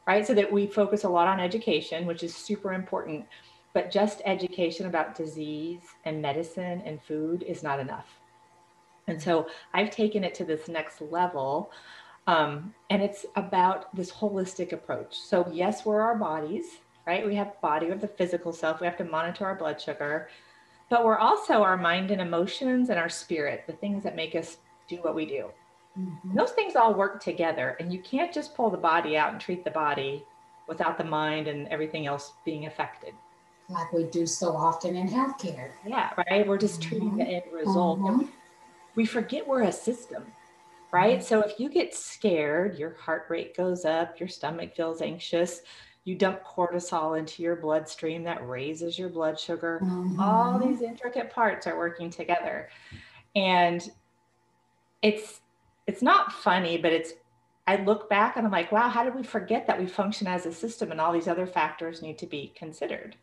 right? 0.08 0.26
So 0.26 0.34
that 0.34 0.52
we 0.52 0.66
focus 0.66 1.04
a 1.04 1.10
lot 1.10 1.28
on 1.28 1.40
education, 1.40 2.06
which 2.06 2.24
is 2.24 2.36
super 2.36 2.74
important, 2.74 3.26
but 3.74 3.92
just 3.92 4.22
education 4.26 4.86
about 4.86 5.16
disease 5.16 5.82
and 6.06 6.22
medicine 6.22 6.82
and 6.86 7.02
food 7.02 7.44
is 7.44 7.64
not 7.64 7.80
enough. 7.80 8.08
And 9.08 9.22
so 9.22 9.48
I've 9.74 9.90
taken 9.90 10.24
it 10.24 10.36
to 10.36 10.46
this 10.46 10.68
next 10.68 11.02
level. 11.02 11.72
Um, 12.28 12.74
and 12.90 13.02
it's 13.02 13.26
about 13.36 13.94
this 13.96 14.12
holistic 14.12 14.72
approach. 14.72 15.18
So, 15.20 15.50
yes, 15.52 15.86
we're 15.86 16.02
our 16.02 16.16
bodies, 16.16 16.66
right? 17.06 17.26
We 17.26 17.36
have 17.36 17.60
body, 17.60 17.88
we 17.88 17.92
have 17.92 18.02
the 18.02 18.08
physical 18.08 18.54
self, 18.54 18.80
we 18.80 18.88
have 18.88 18.98
to 18.98 19.04
monitor 19.04 19.46
our 19.46 19.56
blood 19.56 19.82
sugar, 19.82 20.30
but 20.90 21.04
we're 21.04 21.18
also 21.18 21.64
our 21.64 21.76
mind 21.76 22.12
and 22.12 22.22
emotions 22.22 22.90
and 22.90 22.98
our 22.98 23.10
spirit, 23.10 23.66
the 23.68 23.74
things 23.74 24.04
that 24.04 24.16
make 24.16 24.36
us 24.36 24.58
do 24.88 24.98
what 24.98 25.16
we 25.16 25.26
do. 25.26 25.50
Mm-hmm. 26.00 26.38
Those 26.38 26.52
things 26.52 26.76
all 26.76 26.94
work 26.94 27.22
together, 27.22 27.76
and 27.80 27.92
you 27.92 28.00
can't 28.00 28.34
just 28.34 28.56
pull 28.56 28.70
the 28.70 28.78
body 28.78 29.18
out 29.18 29.34
and 29.34 29.42
treat 29.42 29.66
the 29.66 29.72
body 29.72 30.24
without 30.68 30.98
the 30.98 31.04
mind 31.04 31.48
and 31.48 31.68
everything 31.68 32.08
else 32.08 32.34
being 32.46 32.68
affected. 32.68 33.14
Like 33.70 33.92
we 33.94 34.04
do 34.06 34.26
so 34.26 34.56
often 34.56 34.96
in 34.96 35.08
healthcare. 35.08 35.72
Yeah, 35.86 36.12
right. 36.30 36.48
We're 36.48 36.58
just 36.58 36.82
treating 36.82 37.10
mm-hmm. 37.10 37.18
the 37.20 37.26
end 37.26 37.44
result. 37.52 38.00
Mm-hmm. 38.00 38.26
We 38.96 39.06
forget 39.06 39.48
we're 39.48 39.64
a 39.64 39.72
system, 39.72 40.26
right? 40.92 41.20
Mm-hmm. 41.20 41.26
So 41.26 41.42
if 41.42 41.60
you 41.60 41.70
get 41.70 41.94
scared, 41.94 42.78
your 42.78 42.94
heart 42.96 43.26
rate 43.30 43.56
goes 43.56 43.86
up, 43.86 44.20
your 44.20 44.30
stomach 44.30 44.76
feels 44.76 45.02
anxious, 45.02 45.62
you 46.04 46.16
dump 46.16 46.44
cortisol 46.44 47.18
into 47.18 47.42
your 47.42 47.56
bloodstream 47.56 48.24
that 48.24 48.48
raises 48.48 49.00
your 49.00 49.10
blood 49.10 49.40
sugar. 49.40 49.82
All 50.20 50.60
these 50.60 50.82
intricate 50.82 51.32
parts 51.32 51.66
are 51.66 51.78
working 51.78 52.10
together. 52.10 52.70
And 53.36 53.90
it's 55.02 55.40
it's 55.88 56.02
not 56.02 56.32
funny, 56.34 56.78
but 56.78 56.92
it's 56.92 57.14
I 57.66 57.78
look 57.78 58.10
back 58.10 58.36
and 58.36 58.46
I'm 58.46 58.52
like, 58.52 58.72
wow, 58.72 58.90
how 58.90 59.04
did 59.04 59.16
we 59.16 59.24
forget 59.24 59.68
that 59.68 59.80
we 59.80 59.88
function 59.88 60.28
as 60.28 60.46
a 60.46 60.52
system 60.52 60.92
and 60.92 61.00
all 61.00 61.14
these 61.14 61.30
other 61.30 61.48
factors 61.48 62.02
need 62.02 62.18
to 62.18 62.28
be 62.28 62.54
considered? 62.56 63.16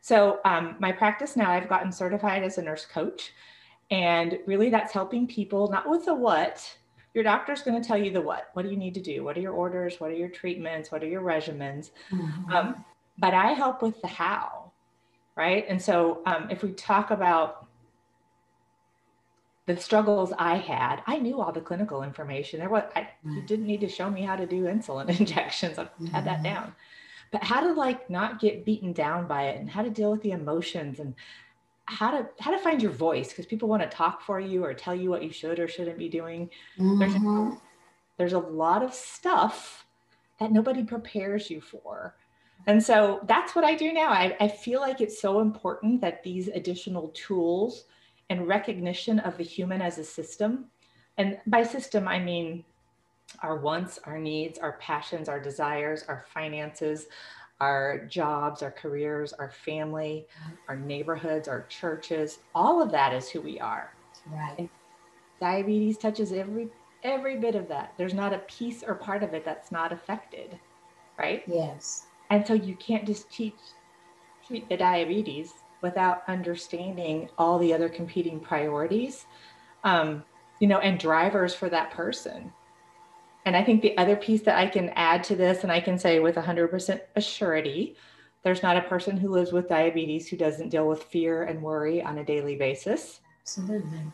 So, 0.00 0.40
um, 0.44 0.76
my 0.78 0.92
practice 0.92 1.36
now, 1.36 1.50
I've 1.50 1.68
gotten 1.68 1.92
certified 1.92 2.42
as 2.42 2.58
a 2.58 2.62
nurse 2.62 2.86
coach. 2.86 3.32
And 3.90 4.38
really, 4.46 4.70
that's 4.70 4.92
helping 4.92 5.26
people 5.26 5.68
not 5.68 5.88
with 5.88 6.04
the 6.06 6.14
what. 6.14 6.76
Your 7.12 7.24
doctor's 7.24 7.62
going 7.62 7.80
to 7.80 7.86
tell 7.86 7.98
you 7.98 8.10
the 8.12 8.20
what. 8.20 8.50
What 8.54 8.62
do 8.62 8.70
you 8.70 8.76
need 8.76 8.94
to 8.94 9.00
do? 9.00 9.24
What 9.24 9.36
are 9.36 9.40
your 9.40 9.52
orders? 9.52 9.98
What 10.00 10.10
are 10.10 10.14
your 10.14 10.28
treatments? 10.28 10.92
What 10.92 11.02
are 11.02 11.08
your 11.08 11.22
regimens? 11.22 11.90
Mhm. 12.10 12.52
Um, 12.52 12.84
but 13.18 13.34
I 13.34 13.48
help 13.52 13.82
with 13.82 14.00
the 14.00 14.06
how, 14.08 14.70
right? 15.36 15.66
And 15.68 15.82
so, 15.82 16.22
um, 16.24 16.48
if 16.50 16.62
we 16.62 16.72
talk 16.72 17.10
about 17.10 17.66
the 19.66 19.76
struggles 19.76 20.32
I 20.38 20.56
had, 20.56 21.02
I 21.06 21.18
knew 21.18 21.40
all 21.40 21.52
the 21.52 21.60
clinical 21.60 22.02
information. 22.02 22.60
There 22.60 22.68
was 22.70 22.84
I, 22.96 23.08
you 23.24 23.42
didn't 23.42 23.66
need 23.66 23.80
to 23.80 23.88
show 23.88 24.08
me 24.08 24.22
how 24.22 24.36
to 24.36 24.46
do 24.46 24.64
insulin 24.64 25.08
injections. 25.20 25.78
I 25.78 25.88
had 26.12 26.24
that 26.24 26.40
Mhm. 26.40 26.44
down. 26.44 26.74
But 27.30 27.44
how 27.44 27.60
to 27.60 27.72
like 27.72 28.10
not 28.10 28.40
get 28.40 28.64
beaten 28.64 28.92
down 28.92 29.26
by 29.26 29.44
it, 29.48 29.60
and 29.60 29.70
how 29.70 29.82
to 29.82 29.90
deal 29.90 30.10
with 30.10 30.22
the 30.22 30.32
emotions, 30.32 30.98
and 31.00 31.14
how 31.86 32.10
to 32.10 32.28
how 32.40 32.50
to 32.50 32.58
find 32.58 32.82
your 32.82 32.92
voice 32.92 33.28
because 33.28 33.46
people 33.46 33.68
want 33.68 33.82
to 33.82 33.88
talk 33.88 34.20
for 34.22 34.40
you 34.40 34.64
or 34.64 34.74
tell 34.74 34.94
you 34.94 35.10
what 35.10 35.22
you 35.22 35.32
should 35.32 35.58
or 35.58 35.68
shouldn't 35.68 35.98
be 35.98 36.08
doing. 36.08 36.50
There's 36.98 37.14
Mhm. 37.14 37.60
there's 38.18 38.32
a 38.32 38.38
lot 38.38 38.82
of 38.82 38.94
stuff 38.94 39.86
that 40.38 40.52
nobody 40.52 40.84
prepares 40.84 41.50
you 41.50 41.60
for. 41.60 42.16
And 42.66 42.82
so 42.82 43.20
that's 43.24 43.54
what 43.54 43.64
I 43.64 43.74
do 43.74 43.92
now. 43.92 44.10
I, 44.10 44.36
I 44.40 44.48
feel 44.48 44.80
like 44.80 45.00
it's 45.00 45.20
so 45.20 45.40
important 45.40 46.00
that 46.02 46.22
these 46.22 46.48
additional 46.48 47.08
tools 47.08 47.84
and 48.28 48.46
recognition 48.46 49.18
of 49.20 49.36
the 49.36 49.42
human 49.44 49.80
as 49.82 49.98
a 49.98 50.04
system, 50.04 50.66
and 51.16 51.38
by 51.46 51.62
system, 51.62 52.06
I 52.06 52.18
mean 52.18 52.64
our 53.42 53.56
wants, 53.56 53.98
our 54.04 54.18
needs, 54.18 54.58
our 54.58 54.72
passions, 54.74 55.28
our 55.28 55.40
desires, 55.40 56.04
our 56.08 56.24
finances, 56.32 57.06
our 57.60 58.06
jobs, 58.06 58.62
our 58.62 58.70
careers, 58.70 59.32
our 59.34 59.50
family, 59.50 60.26
our 60.68 60.76
neighborhoods, 60.76 61.46
our 61.46 61.66
churches, 61.68 62.38
all 62.54 62.82
of 62.82 62.90
that 62.90 63.12
is 63.12 63.28
who 63.28 63.40
we 63.40 63.60
are. 63.60 63.92
Right. 64.30 64.68
diabetes 65.40 65.96
touches 65.96 66.32
every 66.32 66.68
every 67.02 67.38
bit 67.38 67.54
of 67.54 67.68
that. 67.68 67.94
There's 67.96 68.12
not 68.12 68.34
a 68.34 68.38
piece 68.40 68.82
or 68.82 68.94
part 68.94 69.22
of 69.22 69.32
it 69.32 69.44
that's 69.44 69.72
not 69.72 69.92
affected 69.92 70.58
right? 71.20 71.42
Yes. 71.46 72.06
and 72.30 72.46
so 72.46 72.54
you 72.54 72.74
can't 72.76 73.06
just 73.06 73.30
teach 73.30 73.54
treat 74.46 74.68
the 74.68 74.76
diabetes 74.76 75.52
without 75.82 76.22
understanding 76.28 77.28
all 77.38 77.58
the 77.58 77.72
other 77.72 77.88
competing 77.88 78.40
priorities 78.40 79.26
um, 79.84 80.24
you 80.60 80.66
know 80.66 80.78
and 80.78 80.98
drivers 80.98 81.54
for 81.54 81.68
that 81.68 81.90
person 81.90 82.52
and 83.44 83.56
i 83.56 83.62
think 83.64 83.82
the 83.82 83.96
other 83.96 84.16
piece 84.16 84.42
that 84.42 84.58
i 84.58 84.66
can 84.66 84.90
add 84.90 85.22
to 85.24 85.36
this 85.36 85.62
and 85.62 85.72
i 85.72 85.80
can 85.80 85.98
say 85.98 86.18
with 86.20 86.36
100% 86.36 87.00
assurity 87.16 87.96
there's 88.42 88.62
not 88.62 88.76
a 88.76 88.82
person 88.82 89.16
who 89.16 89.28
lives 89.28 89.52
with 89.52 89.68
diabetes 89.68 90.28
who 90.28 90.36
doesn't 90.36 90.70
deal 90.70 90.86
with 90.88 91.02
fear 91.04 91.42
and 91.44 91.62
worry 91.62 92.02
on 92.02 92.18
a 92.18 92.24
daily 92.24 92.56
basis 92.56 93.20
Absolutely. 93.42 94.12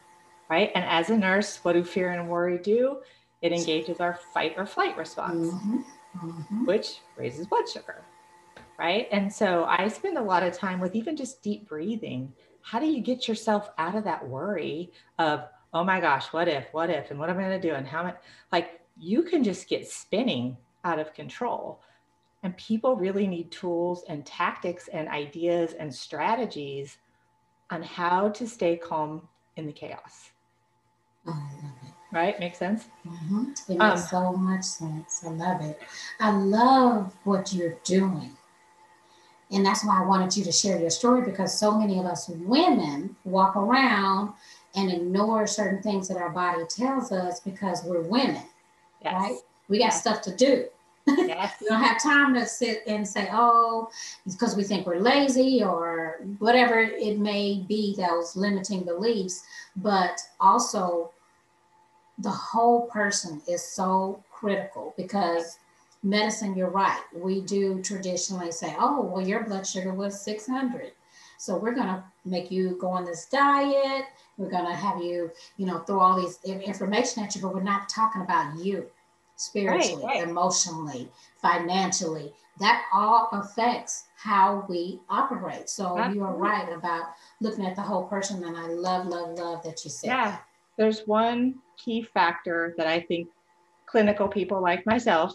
right? 0.49 0.71
And 0.75 0.85
as 0.85 1.11
a 1.11 1.17
nurse, 1.17 1.59
what 1.63 1.75
do 1.75 1.85
fear 1.85 2.13
and 2.13 2.29
worry 2.29 2.59
do? 2.59 3.01
It 3.43 3.53
engages 3.53 4.01
our 4.01 4.15
fight 4.33 4.55
or 4.57 4.65
flight 4.65 4.97
response, 4.97 5.53
Mhm. 5.53 5.85
Mhm. 6.15 6.67
which 6.67 7.01
raises 7.17 7.47
blood 7.47 7.69
sugar, 7.69 8.05
right? 8.79 9.09
And 9.13 9.31
so 9.31 9.65
I 9.65 9.89
spend 9.89 10.17
a 10.17 10.23
lot 10.23 10.43
of 10.43 10.55
time 10.57 10.81
with 10.81 10.95
even 10.95 11.17
just 11.17 11.43
deep 11.43 11.69
breathing. 11.69 12.33
How 12.63 12.79
do 12.79 12.87
you 12.87 13.03
get 13.03 13.29
yourself 13.29 13.71
out 13.77 13.95
of 13.95 14.05
that 14.05 14.27
worry 14.27 14.93
of, 15.19 15.45
oh 15.75 15.85
my 15.85 16.01
gosh, 16.01 16.33
what 16.33 16.49
if, 16.49 16.73
what 16.73 16.89
if, 16.89 17.11
and 17.11 17.21
what 17.21 17.29
am 17.29 17.39
I 17.39 17.43
going 17.43 17.61
to 17.61 17.69
do? 17.69 17.75
And 17.75 17.87
how 17.87 18.01
am 18.01 18.07
I, 18.07 18.15
like, 18.53 18.81
you 18.99 19.23
can 19.23 19.45
just 19.45 19.69
get 19.69 19.89
spinning 19.89 20.57
out 20.85 20.99
of 20.99 21.15
control. 21.15 21.81
And 22.43 22.57
people 22.57 22.97
really 22.97 23.27
need 23.27 23.51
tools 23.51 24.05
and 24.09 24.25
tactics 24.25 24.89
and 24.89 25.09
ideas 25.09 25.73
and 25.73 25.93
strategies 25.93 26.99
on 27.71 27.83
how 27.83 28.29
to 28.31 28.47
stay 28.47 28.77
calm 28.77 29.29
in 29.57 29.67
the 29.67 29.73
chaos. 29.73 30.31
I 31.27 31.31
love 31.31 31.73
it. 31.83 31.93
Right? 32.13 32.39
Makes 32.39 32.59
sense? 32.59 32.89
Mhm. 33.05 33.69
It 33.69 33.81
Um, 33.81 33.89
makes 33.91 34.11
so 34.11 34.33
much 34.33 34.63
sense. 34.63 35.25
I 35.25 35.31
love 35.31 35.61
it. 35.61 35.81
I 36.21 36.31
love 36.31 37.15
what 37.25 37.53
you're 37.53 37.79
doing. 37.85 38.37
And 39.51 39.65
that's 39.65 39.85
why 39.85 40.03
I 40.03 40.07
wanted 40.07 40.37
you 40.37 40.45
to 40.45 40.53
share 40.53 40.79
your 40.79 40.91
story 40.91 41.23
because 41.23 41.57
so 41.57 41.73
many 41.79 41.99
of 41.99 42.07
us 42.07 42.29
women 42.29 43.17
walk 43.25 43.57
around 43.57 44.35
and 44.75 44.91
ignore 44.91 45.47
certain 45.47 45.83
things 45.83 46.09
that 46.09 46.17
our 46.17 46.31
body 46.31 46.65
tells 46.69 47.13
us 47.13 47.41
because 47.41 47.85
we're 47.85 48.03
women, 48.03 48.43
Yes. 49.07 49.23
right? 49.23 49.39
We 49.69 49.79
got 49.79 49.87
Yeah. 49.87 49.91
stuff 49.91 50.23
to 50.23 50.35
do. 50.35 50.67
Yes. 51.07 51.55
We 51.61 51.69
don't 51.69 51.83
have 51.83 52.03
time 52.03 52.35
to 52.35 52.45
sit 52.45 52.83
and 52.89 53.07
say, 53.07 53.29
oh, 53.33 53.89
because 54.25 54.57
we 54.57 54.65
think 54.65 54.87
we're 54.87 54.99
lazy 54.99 55.63
or 55.63 56.21
whatever 56.41 56.81
it 56.81 57.19
may 57.21 57.65
be, 57.69 57.95
those 57.97 58.35
limiting 58.35 58.83
beliefs. 58.83 59.45
But 59.77 60.21
also, 60.41 61.13
the 62.19 62.31
whole 62.31 62.87
person 62.87 63.41
is 63.47 63.63
so 63.63 64.23
critical 64.33 64.95
because 64.97 65.59
medicine, 66.03 66.57
you're 66.57 66.71
right. 66.71 67.01
We 67.15 67.41
do 67.43 67.83
traditionally 67.83 68.51
say, 68.51 68.75
oh, 68.79 69.03
well, 69.03 69.27
your 69.27 69.45
blood 69.45 69.67
sugar 69.67 69.93
was 69.95 70.21
600. 70.23 70.93
So 71.39 71.57
we're 71.57 71.75
going 71.75 71.87
to 71.89 72.03
make 72.25 72.51
you 72.51 72.77
go 72.81 72.89
on 72.89 73.05
this 73.05 73.27
diet. 73.27 74.07
We're 74.39 74.51
going 74.51 74.67
to 74.67 74.75
have 74.75 75.03
you, 75.03 75.31
you 75.57 75.67
know, 75.67 75.79
throw 75.81 76.01
all 76.01 76.21
these 76.21 76.39
information 76.45 77.23
at 77.23 77.35
you, 77.37 77.43
but 77.43 77.55
we're 77.55 77.63
not 77.63 77.89
talking 77.89 78.23
about 78.23 78.59
you 78.59 78.87
spiritually, 79.37 80.05
right. 80.05 80.29
emotionally, 80.29 81.09
financially. 81.41 82.33
That 82.59 82.85
all 82.93 83.29
affects 83.33 84.05
how 84.17 84.65
we 84.69 85.01
operate. 85.11 85.69
So 85.69 86.03
you 86.09 86.25
are 86.25 86.35
right 86.35 86.73
about 86.73 87.11
looking 87.41 87.67
at 87.67 87.77
the 87.77 87.83
whole 87.83 88.05
person. 88.05 88.43
And 88.45 88.57
I 88.57 88.67
love, 88.67 89.07
love, 89.07 89.39
love 89.39 89.63
that 89.65 89.85
you 89.85 89.91
said 89.91 90.09
Yeah. 90.09 90.31
that. 90.31 90.47
There's 90.77 91.07
one 91.07 91.57
key 91.77 92.03
factor 92.03 92.75
that 92.77 92.87
I 92.87 93.01
think 93.01 93.29
clinical 93.85 94.27
people 94.27 94.61
like 94.61 94.85
myself, 94.87 95.35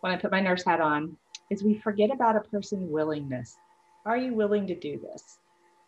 when 0.00 0.12
I 0.12 0.16
put 0.16 0.30
my 0.30 0.40
nurse 0.40 0.64
hat 0.64 0.80
on, 0.80 1.16
is 1.50 1.62
we 1.62 1.78
forget 1.78 2.10
about 2.10 2.36
a 2.36 2.40
person's 2.40 2.90
willingness. 2.90 3.56
Are 4.06 4.16
you 4.16 4.34
willing 4.34 4.66
to 4.66 4.74
do 4.74 4.98
this? 4.98 5.38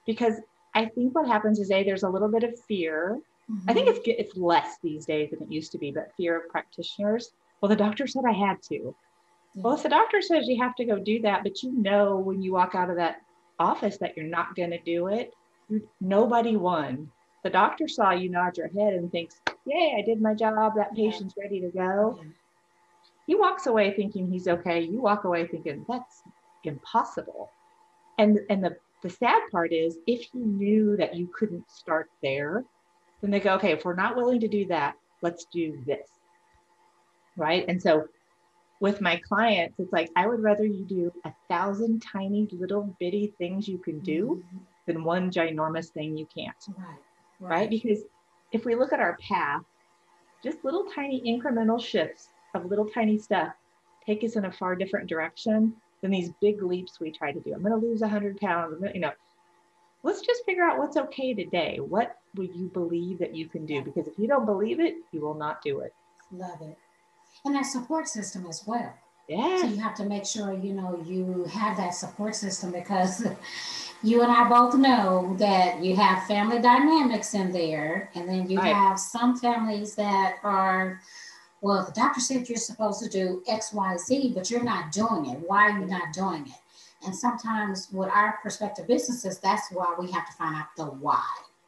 Because 0.06 0.40
I 0.74 0.86
think 0.86 1.14
what 1.14 1.26
happens 1.26 1.58
is 1.58 1.70
a 1.70 1.82
there's 1.82 2.02
a 2.02 2.08
little 2.08 2.28
bit 2.28 2.44
of 2.44 2.58
fear. 2.60 3.18
I 3.68 3.72
think 3.72 3.88
mm-hmm. 3.88 3.96
it's 3.96 4.30
it's 4.30 4.36
less 4.36 4.76
these 4.82 5.06
days 5.06 5.30
than 5.30 5.42
it 5.42 5.50
used 5.50 5.72
to 5.72 5.78
be, 5.78 5.90
but 5.90 6.12
fear 6.16 6.36
of 6.36 6.48
practitioners. 6.48 7.30
Well, 7.60 7.68
the 7.68 7.76
doctor 7.76 8.06
said 8.06 8.22
I 8.28 8.32
had 8.32 8.62
to. 8.64 8.94
Well, 9.54 9.74
if 9.74 9.82
the 9.82 9.88
doctor 9.88 10.20
says 10.20 10.46
you 10.46 10.62
have 10.62 10.74
to 10.76 10.84
go 10.84 10.98
do 10.98 11.20
that, 11.22 11.42
but 11.42 11.62
you 11.62 11.72
know 11.72 12.16
when 12.16 12.42
you 12.42 12.52
walk 12.52 12.74
out 12.74 12.90
of 12.90 12.96
that 12.96 13.22
office 13.58 13.96
that 13.98 14.16
you're 14.16 14.26
not 14.26 14.54
going 14.54 14.70
to 14.70 14.78
do 14.82 15.06
it, 15.06 15.32
nobody 16.00 16.56
won. 16.56 17.10
The 17.42 17.50
doctor 17.50 17.88
saw 17.88 18.10
you 18.10 18.28
nod 18.28 18.58
your 18.58 18.68
head 18.68 18.94
and 18.94 19.10
thinks, 19.10 19.40
Yay, 19.66 19.96
I 19.98 20.02
did 20.02 20.20
my 20.20 20.34
job. 20.34 20.74
That 20.76 20.94
patient's 20.94 21.34
ready 21.36 21.60
to 21.60 21.68
go. 21.68 22.20
He 23.26 23.34
walks 23.34 23.66
away 23.66 23.92
thinking 23.92 24.30
he's 24.30 24.46
okay. 24.46 24.80
You 24.80 25.00
walk 25.00 25.24
away 25.24 25.46
thinking 25.46 25.84
that's 25.88 26.22
impossible. 26.64 27.50
And 28.18 28.40
and 28.50 28.62
the, 28.62 28.76
the 29.02 29.10
sad 29.10 29.42
part 29.50 29.72
is 29.72 29.98
if 30.06 30.20
he 30.32 30.38
knew 30.38 30.96
that 30.96 31.16
you 31.16 31.28
couldn't 31.36 31.70
start 31.70 32.10
there, 32.22 32.64
then 33.20 33.30
they 33.30 33.40
go, 33.40 33.54
okay, 33.54 33.72
if 33.72 33.84
we're 33.84 33.94
not 33.94 34.16
willing 34.16 34.40
to 34.40 34.48
do 34.48 34.66
that, 34.66 34.94
let's 35.22 35.46
do 35.46 35.82
this. 35.86 36.08
Right. 37.36 37.64
And 37.68 37.80
so 37.80 38.08
with 38.80 39.00
my 39.00 39.16
clients, 39.16 39.78
it's 39.78 39.92
like 39.92 40.10
I 40.16 40.26
would 40.26 40.42
rather 40.42 40.64
you 40.64 40.84
do 40.84 41.12
a 41.24 41.32
thousand 41.48 42.02
tiny 42.02 42.48
little 42.52 42.94
bitty 43.00 43.34
things 43.38 43.68
you 43.68 43.78
can 43.78 44.00
do 44.00 44.42
Mhm. 44.54 44.60
than 44.86 45.04
one 45.04 45.30
ginormous 45.30 45.90
thing 45.90 46.16
you 46.16 46.26
can't. 46.26 46.56
Right. 46.76 46.98
Right. 47.40 47.70
Because 47.70 48.04
if 48.52 48.64
we 48.64 48.74
look 48.74 48.92
at 48.92 49.00
our 49.00 49.16
path, 49.18 49.62
just 50.42 50.64
little 50.64 50.84
tiny 50.84 51.20
incremental 51.22 51.80
shifts 51.80 52.28
of 52.54 52.66
little 52.66 52.86
tiny 52.88 53.18
stuff 53.18 53.54
take 54.04 54.22
us 54.22 54.36
in 54.36 54.44
a 54.44 54.52
far 54.52 54.76
different 54.76 55.08
direction 55.08 55.74
than 56.00 56.10
these 56.10 56.30
big 56.40 56.62
leaps 56.62 57.00
we 57.00 57.10
try 57.10 57.32
to 57.32 57.40
do. 57.40 57.52
I'm 57.52 57.62
going 57.62 57.78
to 57.78 57.86
lose 57.86 58.02
100 58.02 58.36
pounds. 58.38 58.82
You 58.94 59.00
know, 59.00 59.12
let's 60.02 60.20
just 60.20 60.44
figure 60.44 60.62
out 60.62 60.78
what's 60.78 60.96
okay 60.96 61.34
today. 61.34 61.80
What 61.80 62.16
will 62.36 62.44
you 62.44 62.68
believe 62.68 63.18
that 63.18 63.34
you 63.34 63.48
can 63.48 63.66
do? 63.66 63.82
Because 63.82 64.06
if 64.06 64.18
you 64.18 64.28
don't 64.28 64.46
believe 64.46 64.78
it, 64.78 64.94
you 65.10 65.20
will 65.20 65.34
not 65.34 65.60
do 65.62 65.80
it. 65.80 65.92
Love 66.30 66.60
it. 66.62 66.78
And 67.44 67.54
that 67.54 67.66
support 67.66 68.08
system 68.08 68.46
as 68.46 68.64
well. 68.66 68.92
Yeah. 69.28 69.60
So 69.60 69.66
you 69.66 69.76
have 69.78 69.94
to 69.96 70.04
make 70.04 70.24
sure 70.24 70.52
you 70.52 70.72
know 70.72 71.02
you 71.04 71.44
have 71.52 71.76
that 71.76 71.94
support 71.94 72.34
system 72.36 72.70
because 72.70 73.26
you 74.02 74.22
and 74.22 74.30
I 74.30 74.48
both 74.48 74.76
know 74.76 75.34
that 75.38 75.82
you 75.82 75.96
have 75.96 76.26
family 76.26 76.60
dynamics 76.60 77.34
in 77.34 77.52
there, 77.52 78.10
and 78.14 78.28
then 78.28 78.48
you 78.48 78.58
Right. 78.58 78.74
have 78.74 78.98
some 79.00 79.36
families 79.36 79.94
that 79.96 80.36
are 80.44 81.00
well, 81.62 81.84
the 81.84 81.92
doctor 81.92 82.20
said 82.20 82.48
you're 82.48 82.58
supposed 82.58 83.02
to 83.02 83.08
do 83.08 83.42
X, 83.48 83.72
Y, 83.72 83.96
Z, 83.96 84.32
but 84.34 84.50
you're 84.50 84.62
not 84.62 84.92
doing 84.92 85.26
it. 85.26 85.38
Why 85.46 85.70
are 85.70 85.80
you 85.80 85.86
not 85.86 86.12
doing 86.12 86.46
it? 86.46 86.60
And 87.04 87.14
sometimes 87.14 87.88
with 87.92 88.08
our 88.08 88.38
prospective 88.42 88.86
businesses, 88.86 89.38
that's 89.38 89.70
why 89.72 89.94
we 89.98 90.10
have 90.12 90.26
to 90.26 90.32
find 90.32 90.54
out 90.54 90.66
the 90.76 90.84
why. 90.84 91.24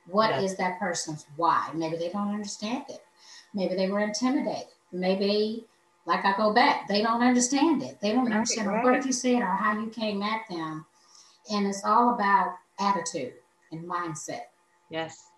What 0.07 0.31
yes. 0.31 0.53
is 0.53 0.57
that 0.59 0.79
person's 0.79 1.27
why? 1.37 1.71
Maybe 1.75 1.97
they 1.97 2.11
don't 2.11 2.33
understand 2.33 2.85
it. 2.89 3.01
Maybe 3.55 3.75
they 3.75 3.89
were 3.89 4.01
intimidated. 4.01 4.69
Maybe, 4.93 5.67
like 6.07 6.25
I 6.25 6.37
go 6.37 6.53
back, 6.53 6.89
they 6.89 7.03
don't 7.03 7.23
understand 7.23 7.83
it. 7.83 8.01
They 8.01 8.13
don't 8.13 8.33
understand 8.33 8.69
right. 8.69 8.85
what 8.85 9.05
you 9.05 9.13
said 9.13 9.41
or 9.41 9.47
how 9.47 9.79
you 9.79 9.89
came 9.89 10.23
at 10.23 10.43
them. 10.49 10.87
And 11.51 11.67
it's 11.67 11.85
all 11.85 12.15
about 12.15 12.55
attitude 12.81 13.35
and 13.73 13.85
mindset. 13.89 14.43
Yes. 14.91 15.31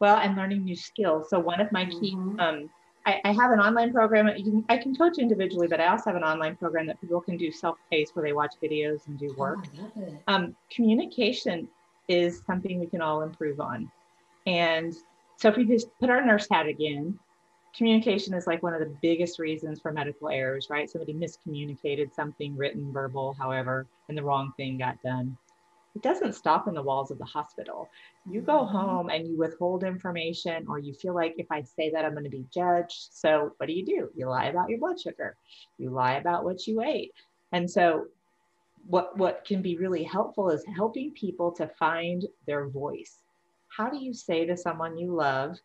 Well, 0.00 0.16
and 0.16 0.36
learning 0.36 0.64
new 0.64 0.76
skills. 0.76 1.30
So 1.30 1.38
one 1.38 1.60
of 1.60 1.70
my 1.72 1.86
key 1.86 2.14
mm-hmm. 2.14 2.40
um, 2.40 2.70
I, 3.06 3.20
I, 3.24 3.32
have 3.32 3.52
an 3.52 3.60
online 3.60 3.92
program. 3.92 4.26
Can, 4.26 4.64
I 4.68 4.76
can 4.76 4.94
coach 4.94 5.18
individually, 5.18 5.68
but 5.68 5.80
I 5.80 5.86
also 5.86 6.10
have 6.10 6.16
an 6.16 6.24
online 6.24 6.56
program 6.56 6.86
that 6.88 7.00
people 7.00 7.20
can 7.20 7.36
do 7.36 7.52
self-paced 7.52 8.16
where 8.16 8.24
they 8.24 8.32
watch 8.32 8.54
videos 8.60 9.06
and 9.06 9.16
do 9.16 9.32
work. 9.38 9.60
Oh, 9.96 10.18
um, 10.26 10.56
communication 10.70 11.68
is 12.08 12.42
something 12.46 12.80
we 12.80 12.86
can 12.86 13.00
all 13.00 13.22
improve 13.22 13.60
on. 13.60 13.90
And 14.46 14.94
so 15.36 15.48
if 15.48 15.56
we 15.56 15.64
just 15.64 15.86
put 16.00 16.10
our 16.10 16.24
nurse 16.24 16.48
hat 16.50 16.66
again, 16.66 17.18
communication 17.76 18.34
is 18.34 18.46
like 18.46 18.62
one 18.62 18.74
of 18.74 18.80
the 18.80 18.94
biggest 19.02 19.38
reasons 19.38 19.80
for 19.80 19.92
medical 19.92 20.28
errors, 20.28 20.68
right? 20.70 20.88
Somebody 20.90 21.14
miscommunicated 21.14 22.14
something 22.14 22.56
written, 22.56 22.92
verbal, 22.92 23.34
however, 23.38 23.86
and 24.08 24.16
the 24.16 24.22
wrong 24.22 24.52
thing 24.56 24.78
got 24.78 25.02
done 25.02 25.36
it 25.96 26.02
doesn't 26.02 26.34
stop 26.34 26.68
in 26.68 26.74
the 26.74 26.82
walls 26.82 27.10
of 27.10 27.16
the 27.16 27.24
hospital. 27.24 27.88
You 28.30 28.42
go 28.42 28.58
mm-hmm. 28.58 28.76
home 28.76 29.08
and 29.08 29.26
you 29.26 29.38
withhold 29.38 29.82
information, 29.82 30.66
or 30.68 30.78
you 30.78 30.92
feel 30.92 31.14
like 31.14 31.34
if 31.38 31.46
I 31.50 31.62
say 31.62 31.90
that, 31.90 32.04
I'm 32.04 32.12
going 32.12 32.24
to 32.24 32.30
be 32.30 32.44
judged. 32.52 33.08
So, 33.12 33.52
what 33.56 33.66
do 33.66 33.72
you 33.72 33.84
do? 33.84 34.10
You 34.14 34.28
lie 34.28 34.46
about 34.46 34.68
your 34.68 34.78
blood 34.78 35.00
sugar, 35.00 35.36
you 35.78 35.88
lie 35.88 36.16
about 36.16 36.44
what 36.44 36.66
you 36.66 36.82
ate. 36.82 37.12
And 37.52 37.68
so, 37.68 38.08
what, 38.88 39.16
what 39.16 39.46
can 39.46 39.62
be 39.62 39.78
really 39.78 40.04
helpful 40.04 40.50
is 40.50 40.62
helping 40.76 41.12
people 41.12 41.50
to 41.52 41.66
find 41.66 42.26
their 42.46 42.68
voice. 42.68 43.22
How 43.74 43.88
do 43.88 43.96
you 43.96 44.12
say 44.12 44.44
to 44.44 44.56
someone 44.56 44.98
you 44.98 45.14
love 45.14 45.56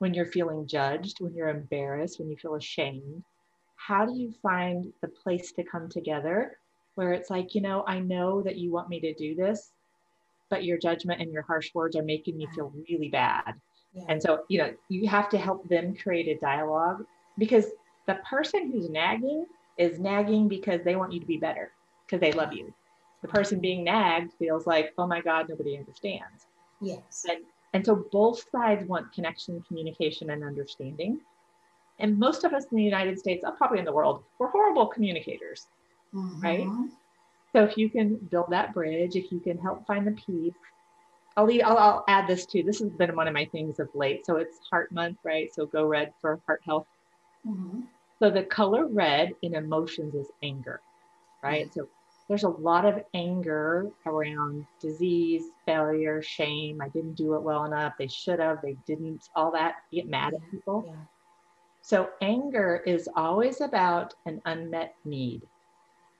when 0.00 0.14
you're 0.14 0.26
feeling 0.26 0.66
judged, 0.66 1.20
when 1.20 1.34
you're 1.34 1.50
embarrassed, 1.50 2.18
when 2.18 2.30
you 2.30 2.36
feel 2.36 2.54
ashamed? 2.54 3.22
How 3.76 4.06
do 4.06 4.14
you 4.14 4.32
find 4.42 4.92
the 5.02 5.08
place 5.08 5.52
to 5.52 5.62
come 5.62 5.88
together 5.88 6.56
where 6.94 7.12
it's 7.12 7.30
like, 7.30 7.54
you 7.54 7.60
know, 7.60 7.84
I 7.86 8.00
know 8.00 8.42
that 8.42 8.56
you 8.56 8.72
want 8.72 8.88
me 8.88 8.98
to 9.00 9.14
do 9.14 9.34
this, 9.34 9.72
but 10.48 10.64
your 10.64 10.78
judgment 10.78 11.20
and 11.20 11.30
your 11.32 11.42
harsh 11.42 11.74
words 11.74 11.96
are 11.96 12.02
making 12.02 12.38
me 12.38 12.48
feel 12.54 12.72
really 12.88 13.08
bad. 13.08 13.54
Yeah. 13.94 14.04
And 14.08 14.22
so, 14.22 14.44
you 14.48 14.58
know, 14.58 14.72
you 14.88 15.06
have 15.08 15.28
to 15.30 15.38
help 15.38 15.68
them 15.68 15.94
create 15.94 16.28
a 16.28 16.40
dialogue 16.40 17.04
because 17.36 17.66
the 18.06 18.18
person 18.28 18.70
who's 18.72 18.88
nagging 18.88 19.46
is 19.76 19.98
nagging 19.98 20.48
because 20.48 20.80
they 20.82 20.96
want 20.96 21.12
you 21.12 21.20
to 21.20 21.26
be 21.26 21.36
better, 21.36 21.72
because 22.06 22.20
they 22.20 22.32
love 22.32 22.52
you. 22.52 22.72
The 23.22 23.28
person 23.28 23.60
being 23.60 23.84
nagged 23.84 24.32
feels 24.38 24.66
like, 24.66 24.94
oh 24.96 25.06
my 25.06 25.20
God, 25.20 25.46
nobody 25.48 25.76
understands. 25.76 26.46
Yes. 26.80 27.26
And, 27.28 27.44
and 27.72 27.84
so 27.84 28.04
both 28.10 28.44
sides 28.50 28.86
want 28.88 29.12
connection, 29.12 29.62
communication, 29.66 30.30
and 30.30 30.42
understanding. 30.42 31.20
And 31.98 32.18
most 32.18 32.44
of 32.44 32.52
us 32.52 32.64
in 32.70 32.76
the 32.76 32.82
United 32.82 33.18
States, 33.18 33.44
uh, 33.44 33.50
probably 33.52 33.78
in 33.78 33.84
the 33.84 33.92
world, 33.92 34.24
we're 34.38 34.48
horrible 34.48 34.86
communicators 34.86 35.66
mm-hmm. 36.14 36.40
right? 36.40 36.66
So 37.52 37.64
if 37.64 37.76
you 37.76 37.88
can 37.88 38.16
build 38.16 38.46
that 38.50 38.72
bridge, 38.72 39.16
if 39.16 39.32
you 39.32 39.40
can 39.40 39.58
help 39.58 39.86
find 39.86 40.06
the 40.06 40.12
peace, 40.12 40.54
I'll, 41.36 41.46
leave, 41.46 41.62
I'll, 41.64 41.78
I'll 41.78 42.04
add 42.08 42.26
this 42.26 42.46
too. 42.46 42.62
This 42.62 42.80
has 42.80 42.90
been 42.90 43.14
one 43.16 43.28
of 43.28 43.34
my 43.34 43.44
things 43.46 43.80
of 43.80 43.88
late. 43.94 44.26
So 44.26 44.36
it's 44.36 44.58
Heart 44.70 44.92
Month, 44.92 45.18
right? 45.24 45.52
So 45.54 45.66
go 45.66 45.84
red 45.84 46.12
for 46.20 46.40
heart 46.46 46.60
health. 46.64 46.86
Mm-hmm. 47.46 47.80
So 48.18 48.30
the 48.30 48.42
color 48.42 48.86
red 48.86 49.32
in 49.42 49.54
emotions 49.54 50.14
is 50.14 50.26
anger, 50.42 50.80
right? 51.42 51.66
Mm-hmm. 51.70 51.80
So 51.80 51.88
there's 52.30 52.44
a 52.44 52.48
lot 52.48 52.84
of 52.84 53.02
anger 53.12 53.90
around 54.06 54.64
disease, 54.80 55.50
failure, 55.66 56.22
shame. 56.22 56.80
I 56.80 56.88
didn't 56.88 57.14
do 57.14 57.34
it 57.34 57.42
well 57.42 57.64
enough. 57.64 57.94
They 57.98 58.06
should 58.06 58.38
have. 58.38 58.62
They 58.62 58.76
didn't. 58.86 59.28
All 59.34 59.50
that. 59.50 59.78
You 59.90 60.02
get 60.02 60.10
mad 60.10 60.34
at 60.34 60.48
people. 60.48 60.84
Yeah. 60.86 60.94
So 61.82 62.10
anger 62.22 62.84
is 62.86 63.08
always 63.16 63.60
about 63.60 64.14
an 64.26 64.40
unmet 64.44 64.94
need. 65.04 65.42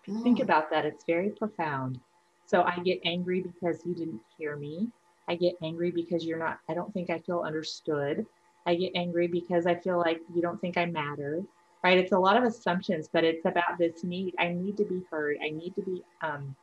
Mm. 0.08 0.24
Think 0.24 0.40
about 0.40 0.68
that. 0.70 0.84
It's 0.84 1.04
very 1.04 1.30
profound. 1.30 2.00
So 2.44 2.62
I 2.64 2.80
get 2.80 2.98
angry 3.04 3.42
because 3.42 3.86
you 3.86 3.94
didn't 3.94 4.20
hear 4.36 4.56
me. 4.56 4.88
I 5.28 5.36
get 5.36 5.54
angry 5.62 5.92
because 5.92 6.24
you're 6.24 6.40
not, 6.40 6.58
I 6.68 6.74
don't 6.74 6.92
think 6.92 7.10
I 7.10 7.20
feel 7.20 7.42
understood. 7.46 8.26
I 8.66 8.74
get 8.74 8.90
angry 8.96 9.28
because 9.28 9.64
I 9.64 9.76
feel 9.76 9.98
like 9.98 10.20
you 10.34 10.42
don't 10.42 10.60
think 10.60 10.76
I 10.76 10.86
matter, 10.86 11.44
right? 11.82 11.98
It's 11.98 12.12
a 12.12 12.18
lot 12.18 12.36
of 12.36 12.44
assumptions, 12.44 13.08
but 13.12 13.24
it's 13.24 13.44
about 13.44 13.78
this 13.78 14.04
need. 14.04 14.34
I 14.38 14.48
need 14.48 14.76
to 14.76 14.84
be 14.84 15.02
heard. 15.10 15.38
I 15.42 15.50
need 15.50 15.74
to 15.76 15.82
be 15.82 16.02
um, 16.22 16.54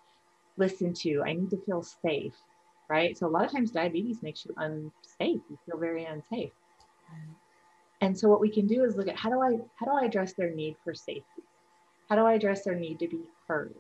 listened 0.58 0.96
to. 0.98 1.24
I 1.26 1.34
need 1.34 1.50
to 1.52 1.62
feel 1.66 1.84
safe, 1.84 2.36
right? 2.90 3.18
So 3.18 3.28
a 3.28 3.30
lot 3.30 3.46
of 3.46 3.52
times 3.52 3.72
diabetes 3.72 4.22
makes 4.22 4.46
you 4.46 4.54
unsafe. 4.58 5.42
You 5.50 5.58
feel 5.66 5.80
very 5.80 6.06
unsafe. 6.06 6.52
And 8.02 8.18
so 8.18 8.30
what 8.30 8.42
we 8.42 8.50
can 8.50 8.68
do 8.68 8.84
is 8.84 8.96
look 8.96 9.08
at 9.08 9.16
how 9.16 9.30
do 9.30 9.42
I 9.42 9.58
how 9.76 9.86
do 9.86 9.92
I 9.92 10.06
address 10.06 10.34
their 10.34 10.54
need 10.54 10.76
for 10.84 10.94
safety? 10.94 11.44
How 12.10 12.16
do 12.16 12.24
I 12.24 12.34
address 12.34 12.64
their 12.64 12.76
need 12.76 13.00
to 13.00 13.08
be 13.08 13.22
heard? 13.48 13.74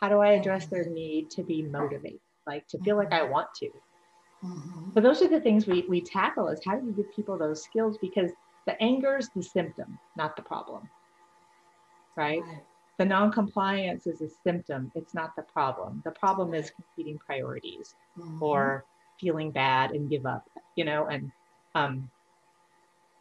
How 0.00 0.08
do 0.08 0.18
I 0.20 0.32
address 0.32 0.66
their 0.66 0.88
need 0.88 1.30
to 1.30 1.42
be 1.42 1.62
motivated, 1.62 2.20
like 2.46 2.66
to 2.68 2.78
feel 2.78 2.96
like 2.96 3.12
I 3.12 3.22
want 3.22 3.48
to? 3.56 3.70
Mm-hmm. 4.44 4.92
So 4.94 5.00
those 5.00 5.20
are 5.20 5.28
the 5.28 5.40
things 5.40 5.66
we, 5.66 5.84
we 5.88 6.00
tackle 6.00 6.48
is 6.48 6.60
how 6.64 6.76
do 6.76 6.86
you 6.86 6.92
give 6.92 7.14
people 7.14 7.36
those 7.36 7.62
skills? 7.62 7.98
Because 7.98 8.30
the 8.66 8.80
anger 8.82 9.16
is 9.16 9.30
the 9.34 9.42
symptom, 9.42 9.98
not 10.16 10.36
the 10.36 10.42
problem. 10.42 10.88
Right? 12.16 12.42
The 12.98 13.04
non-compliance 13.04 14.06
is 14.06 14.20
a 14.20 14.28
symptom. 14.44 14.92
It's 14.94 15.14
not 15.14 15.34
the 15.34 15.42
problem. 15.42 16.02
The 16.04 16.10
problem 16.10 16.52
is 16.54 16.70
competing 16.70 17.18
priorities 17.18 17.94
mm-hmm. 18.18 18.42
or 18.42 18.84
feeling 19.18 19.50
bad 19.50 19.92
and 19.92 20.10
give 20.10 20.26
up, 20.26 20.48
you 20.76 20.84
know, 20.84 21.06
and 21.06 21.30
um, 21.74 22.10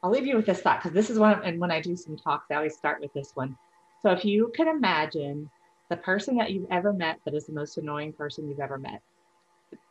I'll 0.01 0.09
leave 0.09 0.25
you 0.25 0.35
with 0.35 0.45
this 0.45 0.61
thought 0.61 0.81
because 0.81 0.93
this 0.93 1.09
is 1.09 1.19
one, 1.19 1.41
and 1.43 1.59
when 1.59 1.71
I 1.71 1.81
do 1.81 1.95
some 1.95 2.17
talks, 2.17 2.47
I 2.49 2.55
always 2.55 2.75
start 2.75 3.01
with 3.01 3.13
this 3.13 3.35
one. 3.35 3.57
So 4.01 4.11
if 4.11 4.23
you 4.23 4.51
could 4.55 4.67
imagine 4.67 5.49
the 5.89 5.97
person 5.97 6.37
that 6.37 6.51
you've 6.51 6.71
ever 6.71 6.93
met 6.93 7.19
that 7.25 7.33
is 7.33 7.45
the 7.45 7.53
most 7.53 7.77
annoying 7.77 8.13
person 8.13 8.47
you've 8.47 8.59
ever 8.59 8.77
met, 8.77 9.01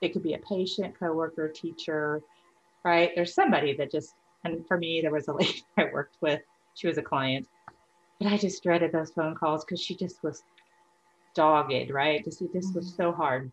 it 0.00 0.12
could 0.12 0.22
be 0.22 0.34
a 0.34 0.38
patient, 0.38 0.98
coworker, 0.98 1.48
teacher, 1.48 2.22
right? 2.84 3.10
There's 3.14 3.34
somebody 3.34 3.74
that 3.76 3.90
just, 3.90 4.14
and 4.44 4.66
for 4.66 4.78
me, 4.78 5.00
there 5.00 5.12
was 5.12 5.28
a 5.28 5.32
lady 5.34 5.64
I 5.76 5.84
worked 5.92 6.16
with. 6.20 6.40
She 6.74 6.86
was 6.86 6.98
a 6.98 7.02
client, 7.02 7.46
but 8.20 8.32
I 8.32 8.36
just 8.36 8.62
dreaded 8.62 8.92
those 8.92 9.10
phone 9.10 9.34
calls 9.34 9.64
because 9.64 9.80
she 9.80 9.96
just 9.96 10.22
was 10.22 10.42
dogged, 11.34 11.90
right? 11.90 12.24
Just 12.24 12.42
it 12.42 12.52
just 12.52 12.74
was 12.74 12.86
mm-hmm. 12.86 13.02
so 13.02 13.12
hard. 13.12 13.50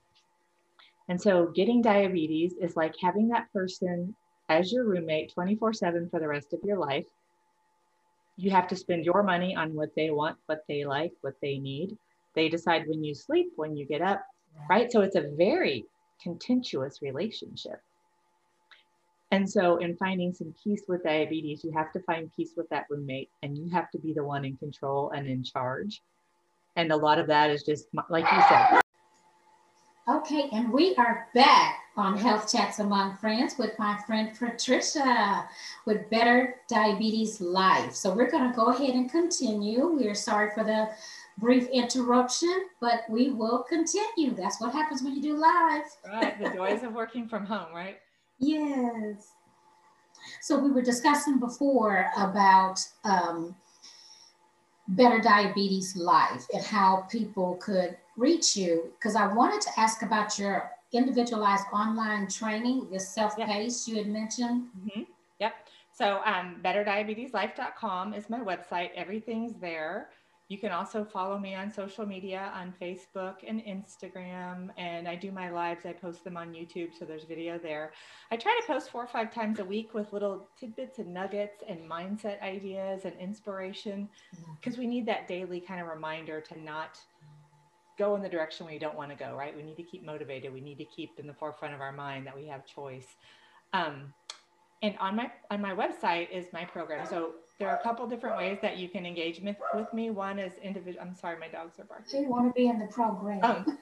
And 1.07 1.21
so 1.21 1.47
getting 1.47 1.81
diabetes 1.81 2.53
is 2.59 2.75
like 2.75 2.95
having 3.01 3.27
that 3.29 3.51
person 3.53 4.15
as 4.49 4.71
your 4.71 4.85
roommate 4.85 5.33
24 5.33 5.73
7 5.73 6.09
for 6.09 6.19
the 6.19 6.27
rest 6.27 6.53
of 6.53 6.59
your 6.63 6.77
life 6.77 7.05
you 8.37 8.51
have 8.51 8.67
to 8.67 8.75
spend 8.75 9.05
your 9.05 9.23
money 9.23 9.55
on 9.55 9.73
what 9.73 9.95
they 9.95 10.09
want, 10.09 10.37
what 10.45 10.63
they 10.67 10.83
like, 10.85 11.13
what 11.21 11.35
they 11.41 11.57
need. 11.57 11.97
They 12.35 12.49
decide 12.49 12.83
when 12.87 13.03
you 13.03 13.15
sleep, 13.15 13.53
when 13.55 13.77
you 13.77 13.85
get 13.85 14.01
up, 14.01 14.25
right? 14.69 14.91
So 14.91 15.01
it's 15.01 15.15
a 15.15 15.29
very 15.37 15.85
contentious 16.21 17.01
relationship. 17.01 17.81
And 19.31 19.49
so, 19.49 19.77
in 19.77 19.97
finding 19.97 20.33
some 20.33 20.53
peace 20.63 20.83
with 20.87 21.03
diabetes, 21.03 21.63
you 21.63 21.71
have 21.71 21.91
to 21.93 21.99
find 22.01 22.31
peace 22.35 22.51
with 22.55 22.69
that 22.69 22.85
roommate 22.89 23.29
and 23.41 23.57
you 23.57 23.69
have 23.69 23.89
to 23.91 23.97
be 23.97 24.13
the 24.13 24.23
one 24.23 24.45
in 24.45 24.55
control 24.57 25.11
and 25.11 25.27
in 25.27 25.43
charge. 25.43 26.01
And 26.75 26.91
a 26.91 26.95
lot 26.95 27.19
of 27.19 27.27
that 27.27 27.49
is 27.49 27.63
just, 27.63 27.87
like 28.09 28.25
you 28.31 28.41
said, 28.49 28.81
Okay, 30.07 30.49
and 30.51 30.71
we 30.71 30.93
are 30.97 31.27
back 31.33 31.79
on 31.97 32.15
Health 32.15 32.51
Chats 32.51 32.77
Among 32.77 33.17
Friends 33.17 33.55
with 33.57 33.71
my 33.79 33.97
friend 34.05 34.37
Patricia 34.37 35.49
with 35.87 36.07
Better 36.11 36.57
Diabetes 36.69 37.41
Life. 37.41 37.95
So 37.95 38.13
we're 38.13 38.29
going 38.29 38.47
to 38.47 38.55
go 38.55 38.67
ahead 38.67 38.91
and 38.91 39.09
continue. 39.09 39.87
We 39.87 40.07
are 40.07 40.13
sorry 40.13 40.51
for 40.53 40.63
the 40.63 40.89
brief 41.39 41.67
interruption, 41.69 42.67
but 42.79 43.01
we 43.09 43.31
will 43.31 43.63
continue. 43.63 44.35
That's 44.35 44.61
what 44.61 44.73
happens 44.73 45.01
when 45.01 45.15
you 45.15 45.23
do 45.23 45.37
live. 45.37 45.85
Right, 46.07 46.39
the 46.39 46.49
joys 46.51 46.83
of 46.83 46.93
working 46.93 47.27
from 47.27 47.43
home, 47.47 47.73
right? 47.73 47.97
Yes. 48.39 49.33
So 50.41 50.57
we 50.57 50.71
were 50.71 50.81
discussing 50.81 51.39
before 51.39 52.09
about 52.17 52.79
um, 53.03 53.55
Better 54.89 55.19
Diabetes 55.19 55.95
Life 55.95 56.45
and 56.53 56.63
how 56.63 57.07
people 57.09 57.55
could 57.55 57.97
reach 58.17 58.55
you 58.55 58.91
because 58.97 59.15
I 59.15 59.31
wanted 59.33 59.61
to 59.61 59.69
ask 59.77 60.01
about 60.01 60.39
your 60.39 60.71
individualized 60.93 61.65
online 61.73 62.27
training, 62.27 62.87
your 62.89 62.99
self-paced 62.99 63.87
yep. 63.87 63.95
you 63.95 64.03
had 64.03 64.11
mentioned. 64.11 64.67
Mm-hmm. 64.79 65.01
Yep. 65.39 65.53
So 65.91 66.21
um, 66.25 66.59
betterdiabeteslife.com 66.63 68.13
is 68.13 68.29
my 68.29 68.39
website. 68.39 68.89
Everything's 68.95 69.53
there. 69.59 70.09
You 70.47 70.59
can 70.59 70.71
also 70.71 71.03
follow 71.03 71.39
me 71.39 71.55
on 71.55 71.71
social 71.71 72.05
media 72.05 72.51
on 72.53 72.73
Facebook 72.79 73.37
and 73.47 73.61
Instagram. 73.61 74.69
And 74.77 75.07
I 75.07 75.15
do 75.15 75.31
my 75.31 75.49
lives, 75.49 75.85
I 75.85 75.93
post 75.93 76.23
them 76.23 76.37
on 76.37 76.53
YouTube. 76.53 76.89
So 76.97 77.03
there's 77.03 77.23
video 77.23 77.57
there. 77.57 77.93
I 78.31 78.37
try 78.37 78.55
to 78.61 78.67
post 78.67 78.91
four 78.91 79.03
or 79.03 79.07
five 79.07 79.33
times 79.33 79.57
a 79.59 79.65
week 79.65 79.95
with 79.95 80.13
little 80.13 80.47
tidbits 80.59 80.99
and 80.99 81.11
nuggets 81.11 81.63
and 81.67 81.79
mindset 81.89 82.41
ideas 82.43 83.05
and 83.05 83.13
inspiration 83.19 84.07
because 84.59 84.73
mm-hmm. 84.73 84.81
we 84.81 84.87
need 84.87 85.05
that 85.07 85.27
daily 85.27 85.59
kind 85.59 85.81
of 85.81 85.87
reminder 85.87 86.39
to 86.41 86.61
not 86.61 86.99
go 87.97 88.15
in 88.15 88.21
the 88.21 88.29
direction 88.29 88.67
we 88.67 88.77
don't 88.77 88.95
want 88.95 89.09
to 89.09 89.15
go, 89.15 89.35
right? 89.35 89.55
We 89.55 89.63
need 89.63 89.77
to 89.77 89.83
keep 89.83 90.05
motivated. 90.05 90.53
We 90.53 90.61
need 90.61 90.77
to 90.77 90.85
keep 90.85 91.17
in 91.17 91.25
the 91.25 91.33
forefront 91.33 91.73
of 91.73 91.81
our 91.81 91.93
mind 91.93 92.27
that 92.27 92.35
we 92.35 92.45
have 92.47 92.67
choice. 92.67 93.15
Um, 93.73 94.13
and 94.83 94.95
on 94.99 95.15
my 95.15 95.31
on 95.49 95.61
my 95.61 95.73
website 95.73 96.29
is 96.29 96.45
my 96.53 96.65
program. 96.65 97.07
So 97.07 97.35
there 97.59 97.69
are 97.69 97.77
a 97.77 97.83
couple 97.83 98.05
different 98.07 98.37
ways 98.37 98.57
that 98.61 98.77
you 98.77 98.89
can 98.89 99.05
engage 99.05 99.39
with, 99.39 99.55
with 99.73 99.93
me. 99.93 100.09
One 100.09 100.39
is 100.39 100.53
individual. 100.61 101.05
I'm 101.05 101.15
sorry, 101.15 101.37
my 101.39 101.47
dogs 101.47 101.79
are 101.79 101.85
barking. 101.85 102.23
You 102.23 102.29
want 102.29 102.53
to 102.53 102.53
be 102.53 102.67
in 102.67 102.79
the 102.79 102.87
program. 102.87 103.43
Um, 103.43 103.77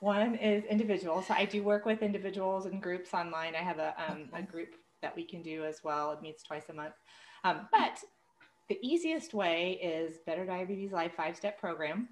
one 0.00 0.34
is 0.36 0.64
individual. 0.64 1.22
So 1.22 1.34
I 1.34 1.44
do 1.44 1.62
work 1.62 1.86
with 1.86 2.02
individuals 2.02 2.66
and 2.66 2.82
groups 2.82 3.14
online. 3.14 3.54
I 3.54 3.62
have 3.62 3.78
a, 3.78 3.94
um, 4.08 4.28
a 4.34 4.42
group 4.42 4.74
that 5.00 5.16
we 5.16 5.24
can 5.24 5.42
do 5.42 5.64
as 5.64 5.82
well. 5.82 6.12
It 6.12 6.20
meets 6.20 6.42
twice 6.42 6.68
a 6.68 6.74
month. 6.74 6.94
Um, 7.44 7.68
but 7.72 7.98
the 8.68 8.78
easiest 8.82 9.32
way 9.32 9.78
is 9.82 10.18
Better 10.26 10.44
Diabetes 10.44 10.92
Life 10.92 11.12
five 11.16 11.36
step 11.36 11.58
program. 11.58 12.08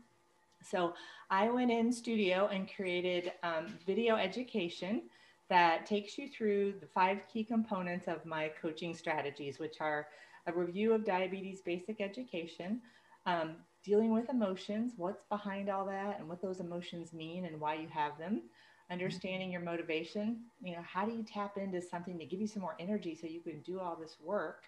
So 0.63 0.95
I 1.31 1.51
went 1.51 1.71
in 1.71 1.93
studio 1.93 2.49
and 2.51 2.69
created 2.75 3.33
um, 3.43 3.67
video 3.87 4.17
education 4.17 5.03
that 5.49 5.87
takes 5.87 6.17
you 6.17 6.29
through 6.29 6.75
the 6.81 6.87
five 6.87 7.19
key 7.33 7.45
components 7.45 8.09
of 8.09 8.25
my 8.25 8.51
coaching 8.61 8.95
strategies, 8.95 9.59
which 9.59 9.77
are 9.81 10.09
a 10.47 10.53
review 10.53 10.93
of 10.93 11.05
diabetes 11.05 11.61
basic 11.61 12.01
education, 12.01 12.81
um, 13.27 13.57
dealing 13.85 14.13
with 14.13 14.29
emotions, 14.29 14.93
what's 14.97 15.25
behind 15.25 15.69
all 15.69 15.87
that, 15.87 16.19
and 16.19 16.29
what 16.29 16.43
those 16.43 16.61
emotions 16.61 17.13
mean 17.13 17.45
and 17.47 17.61
why 17.61 17.75
you 17.75 17.89
have 17.89 18.19
them, 18.19 18.43
understanding 18.91 19.51
your 19.51 19.61
motivation. 19.61 20.41
You 20.63 20.75
know, 20.75 20.83
how 20.83 21.05
do 21.07 21.13
you 21.13 21.23
tap 21.23 21.57
into 21.57 21.81
something 21.81 22.19
to 22.19 22.25
give 22.25 22.41
you 22.41 22.47
some 22.47 22.63
more 22.63 22.77
energy 22.79 23.15
so 23.15 23.27
you 23.27 23.41
can 23.41 23.61
do 23.61 23.81
all 23.81 23.97
this 23.97 24.17
work? 24.23 24.65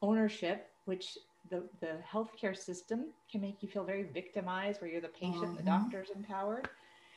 Ownership, 0.00 0.70
which 0.86 1.16
the, 1.50 1.62
the 1.80 1.98
healthcare 2.10 2.56
system 2.56 3.06
can 3.30 3.40
make 3.40 3.62
you 3.62 3.68
feel 3.68 3.84
very 3.84 4.04
victimized, 4.04 4.80
where 4.80 4.90
you're 4.90 5.00
the 5.00 5.08
patient, 5.08 5.44
mm-hmm. 5.44 5.56
the 5.56 5.62
doctor's 5.62 6.10
empowered. 6.14 6.68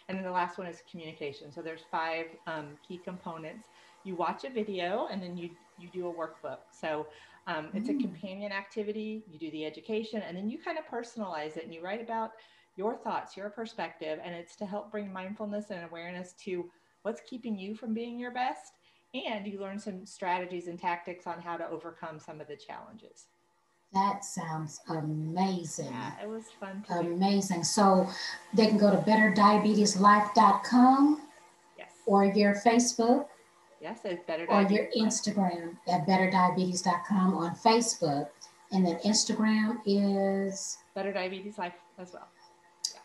And 0.07 0.17
then 0.17 0.23
the 0.23 0.31
last 0.31 0.57
one 0.57 0.67
is 0.67 0.83
communication. 0.89 1.51
So 1.51 1.61
there's 1.61 1.81
five 1.89 2.25
um, 2.45 2.77
key 2.87 2.99
components. 3.03 3.67
You 4.05 4.15
watch 4.15 4.45
a 4.45 4.49
video 4.49 5.09
and 5.11 5.21
then 5.21 5.35
you 5.35 5.49
you 5.77 5.89
do 5.91 6.07
a 6.07 6.13
workbook. 6.13 6.59
So 6.71 7.07
um, 7.47 7.67
it's 7.73 7.89
mm. 7.89 7.99
a 7.99 8.01
companion 8.01 8.53
activity. 8.53 9.25
You 9.29 9.37
do 9.37 9.51
the 9.51 9.65
education 9.65 10.23
and 10.25 10.37
then 10.37 10.49
you 10.49 10.57
kind 10.57 10.77
of 10.77 10.85
personalize 10.85 11.57
it 11.57 11.65
and 11.65 11.73
you 11.73 11.81
write 11.81 12.01
about 12.01 12.31
your 12.77 12.95
thoughts, 12.95 13.35
your 13.37 13.49
perspective, 13.49 14.19
and 14.23 14.35
it's 14.35 14.55
to 14.57 14.65
help 14.65 14.91
bring 14.91 15.11
mindfulness 15.11 15.69
and 15.69 15.83
awareness 15.83 16.33
to 16.43 16.69
what's 17.03 17.21
keeping 17.21 17.57
you 17.57 17.75
from 17.75 17.93
being 17.93 18.19
your 18.19 18.31
best. 18.31 18.73
And 19.13 19.47
you 19.47 19.61
learn 19.61 19.79
some 19.79 20.05
strategies 20.05 20.67
and 20.67 20.77
tactics 20.79 21.25
on 21.25 21.41
how 21.41 21.55
to 21.55 21.65
overcome 21.69 22.19
some 22.19 22.41
of 22.41 22.47
the 22.47 22.57
challenges. 22.57 23.27
That 23.93 24.25
sounds 24.25 24.81
amazing. 24.89 25.85
Yeah, 25.85 26.11
it 26.21 26.27
was 26.27 26.47
fun. 26.59 26.83
amazing. 26.89 27.59
Do. 27.59 27.63
So 27.63 28.09
they 28.53 28.67
can 28.67 28.77
go 28.77 28.91
to 28.91 28.97
betterdiabeteslife.com. 28.97 31.21
Yes. 31.77 31.91
Or 32.05 32.25
your 32.25 32.55
Facebook. 32.55 33.27
Yes, 33.85 33.99
it's 34.03 34.23
better. 34.23 34.47
Or 34.49 34.63
your 34.63 34.87
Instagram 34.97 35.77
at 35.87 36.07
betterdiabetes.com 36.07 37.35
on 37.35 37.55
Facebook. 37.55 38.29
And 38.71 38.83
then 38.83 38.95
Instagram 39.05 39.77
is 39.85 40.79
Better 40.95 41.13
Diabetes 41.13 41.59
Life 41.59 41.75
as 41.99 42.11
well. 42.11 42.27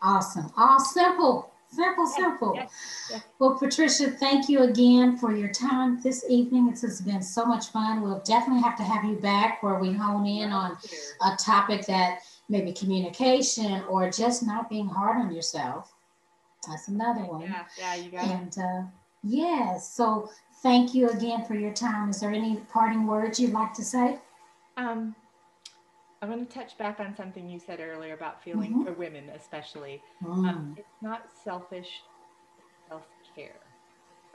Awesome. 0.01 0.51
All 0.57 0.79
simple. 0.79 1.51
Simple, 1.69 2.07
simple. 2.07 2.53
Yes, 2.55 2.71
yes. 3.11 3.21
Well, 3.37 3.59
Patricia, 3.59 4.09
thank 4.09 4.49
you 4.49 4.63
again 4.63 5.17
for 5.17 5.35
your 5.35 5.49
time 5.49 6.01
this 6.01 6.25
evening. 6.27 6.71
This 6.71 6.81
has 6.81 6.99
been 6.99 7.21
so 7.21 7.45
much 7.45 7.67
fun. 7.67 8.01
We'll 8.01 8.23
definitely 8.25 8.63
have 8.63 8.75
to 8.77 8.83
have 8.83 9.05
you 9.05 9.17
back 9.17 9.61
where 9.61 9.77
we 9.77 9.93
hone 9.93 10.25
in 10.25 10.51
on 10.51 10.77
a 11.21 11.35
topic 11.37 11.85
that 11.85 12.21
maybe 12.49 12.73
communication 12.73 13.83
or 13.83 14.09
just 14.09 14.41
not 14.41 14.67
being 14.67 14.87
hard 14.87 15.17
on 15.17 15.31
yourself. 15.31 15.93
That's 16.67 16.87
another 16.87 17.21
one. 17.21 17.43
Yeah, 17.43 17.65
yeah, 17.77 17.95
you 17.95 18.09
got 18.09 18.25
and, 18.25 18.47
it. 18.47 18.57
Uh, 18.57 18.81
yes, 19.23 19.93
so 19.93 20.29
thank 20.61 20.93
you 20.93 21.09
again 21.09 21.45
for 21.45 21.55
your 21.55 21.73
time. 21.73 22.09
Is 22.09 22.19
there 22.19 22.31
any 22.31 22.57
parting 22.71 23.07
words 23.07 23.39
you'd 23.39 23.53
like 23.53 23.73
to 23.73 23.83
say? 23.83 24.19
Um, 24.77 25.15
I 26.21 26.27
want 26.27 26.47
to 26.47 26.55
touch 26.55 26.77
back 26.77 26.99
on 26.99 27.15
something 27.15 27.49
you 27.49 27.59
said 27.59 27.79
earlier 27.79 28.13
about 28.13 28.43
feeling 28.43 28.71
mm-hmm. 28.71 28.83
for 28.85 28.93
women, 28.93 29.29
especially. 29.35 30.01
Mm. 30.23 30.49
Um, 30.49 30.75
it's 30.77 31.01
not 31.01 31.23
selfish 31.43 32.03
self 32.87 33.07
care, 33.35 33.59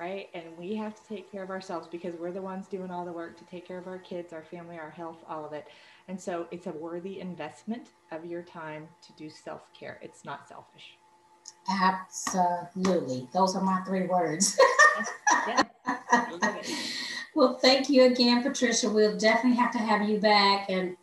right? 0.00 0.28
And 0.34 0.44
we 0.58 0.74
have 0.74 0.96
to 0.96 1.08
take 1.08 1.30
care 1.30 1.44
of 1.44 1.50
ourselves 1.50 1.86
because 1.86 2.14
we're 2.18 2.32
the 2.32 2.42
ones 2.42 2.66
doing 2.66 2.90
all 2.90 3.04
the 3.04 3.12
work 3.12 3.38
to 3.38 3.44
take 3.44 3.68
care 3.68 3.78
of 3.78 3.86
our 3.86 3.98
kids, 3.98 4.32
our 4.32 4.42
family, 4.42 4.78
our 4.78 4.90
health, 4.90 5.18
all 5.28 5.44
of 5.44 5.52
it. 5.52 5.68
And 6.08 6.20
so 6.20 6.48
it's 6.50 6.66
a 6.66 6.72
worthy 6.72 7.20
investment 7.20 7.90
of 8.10 8.24
your 8.24 8.42
time 8.42 8.88
to 9.06 9.12
do 9.12 9.30
self 9.30 9.72
care. 9.72 10.00
It's 10.02 10.24
not 10.24 10.48
selfish. 10.48 10.98
Absolutely. 11.70 13.28
Those 13.32 13.54
are 13.54 13.62
my 13.62 13.80
three 13.86 14.06
words. 14.06 14.58
well, 17.34 17.58
thank 17.58 17.88
you 17.88 18.04
again, 18.04 18.42
Patricia. 18.42 18.88
We'll 18.88 19.16
definitely 19.16 19.58
have 19.58 19.72
to 19.72 19.78
have 19.78 20.08
you 20.08 20.18
back 20.18 20.70
and 20.70 20.96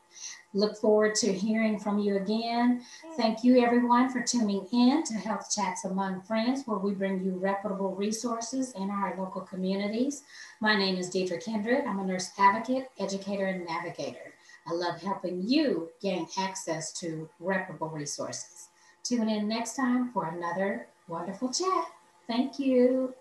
Look 0.55 0.77
forward 0.77 1.15
to 1.15 1.33
hearing 1.33 1.79
from 1.79 1.97
you 1.97 2.17
again. 2.17 2.83
Thank 3.17 3.43
you, 3.43 3.63
everyone, 3.63 4.09
for 4.09 4.21
tuning 4.21 4.67
in 4.71 5.03
to 5.03 5.13
Health 5.15 5.51
Chats 5.53 5.83
Among 5.83 6.21
Friends, 6.21 6.63
where 6.65 6.77
we 6.77 6.93
bring 6.93 7.23
you 7.23 7.31
reputable 7.31 7.95
resources 7.95 8.71
in 8.73 8.91
our 8.91 9.15
local 9.17 9.41
communities. 9.41 10.21
My 10.61 10.75
name 10.75 10.97
is 10.97 11.09
Deidre 11.09 11.43
Kindred. 11.43 11.85
I'm 11.87 11.99
a 11.99 12.05
nurse 12.05 12.29
advocate, 12.37 12.89
educator, 12.99 13.47
and 13.47 13.65
navigator. 13.65 14.33
I 14.67 14.73
love 14.73 15.01
helping 15.01 15.41
you 15.41 15.89
gain 16.01 16.27
access 16.37 16.93
to 16.99 17.27
reputable 17.39 17.89
resources. 17.89 18.69
Tune 19.01 19.29
in 19.29 19.47
next 19.47 19.75
time 19.75 20.11
for 20.11 20.27
another 20.27 20.87
wonderful 21.07 21.51
chat. 21.51 21.85
Thank 22.27 22.59
you. 22.59 23.15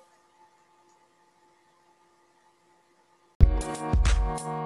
Thank 4.38 4.46
you. 4.46 4.62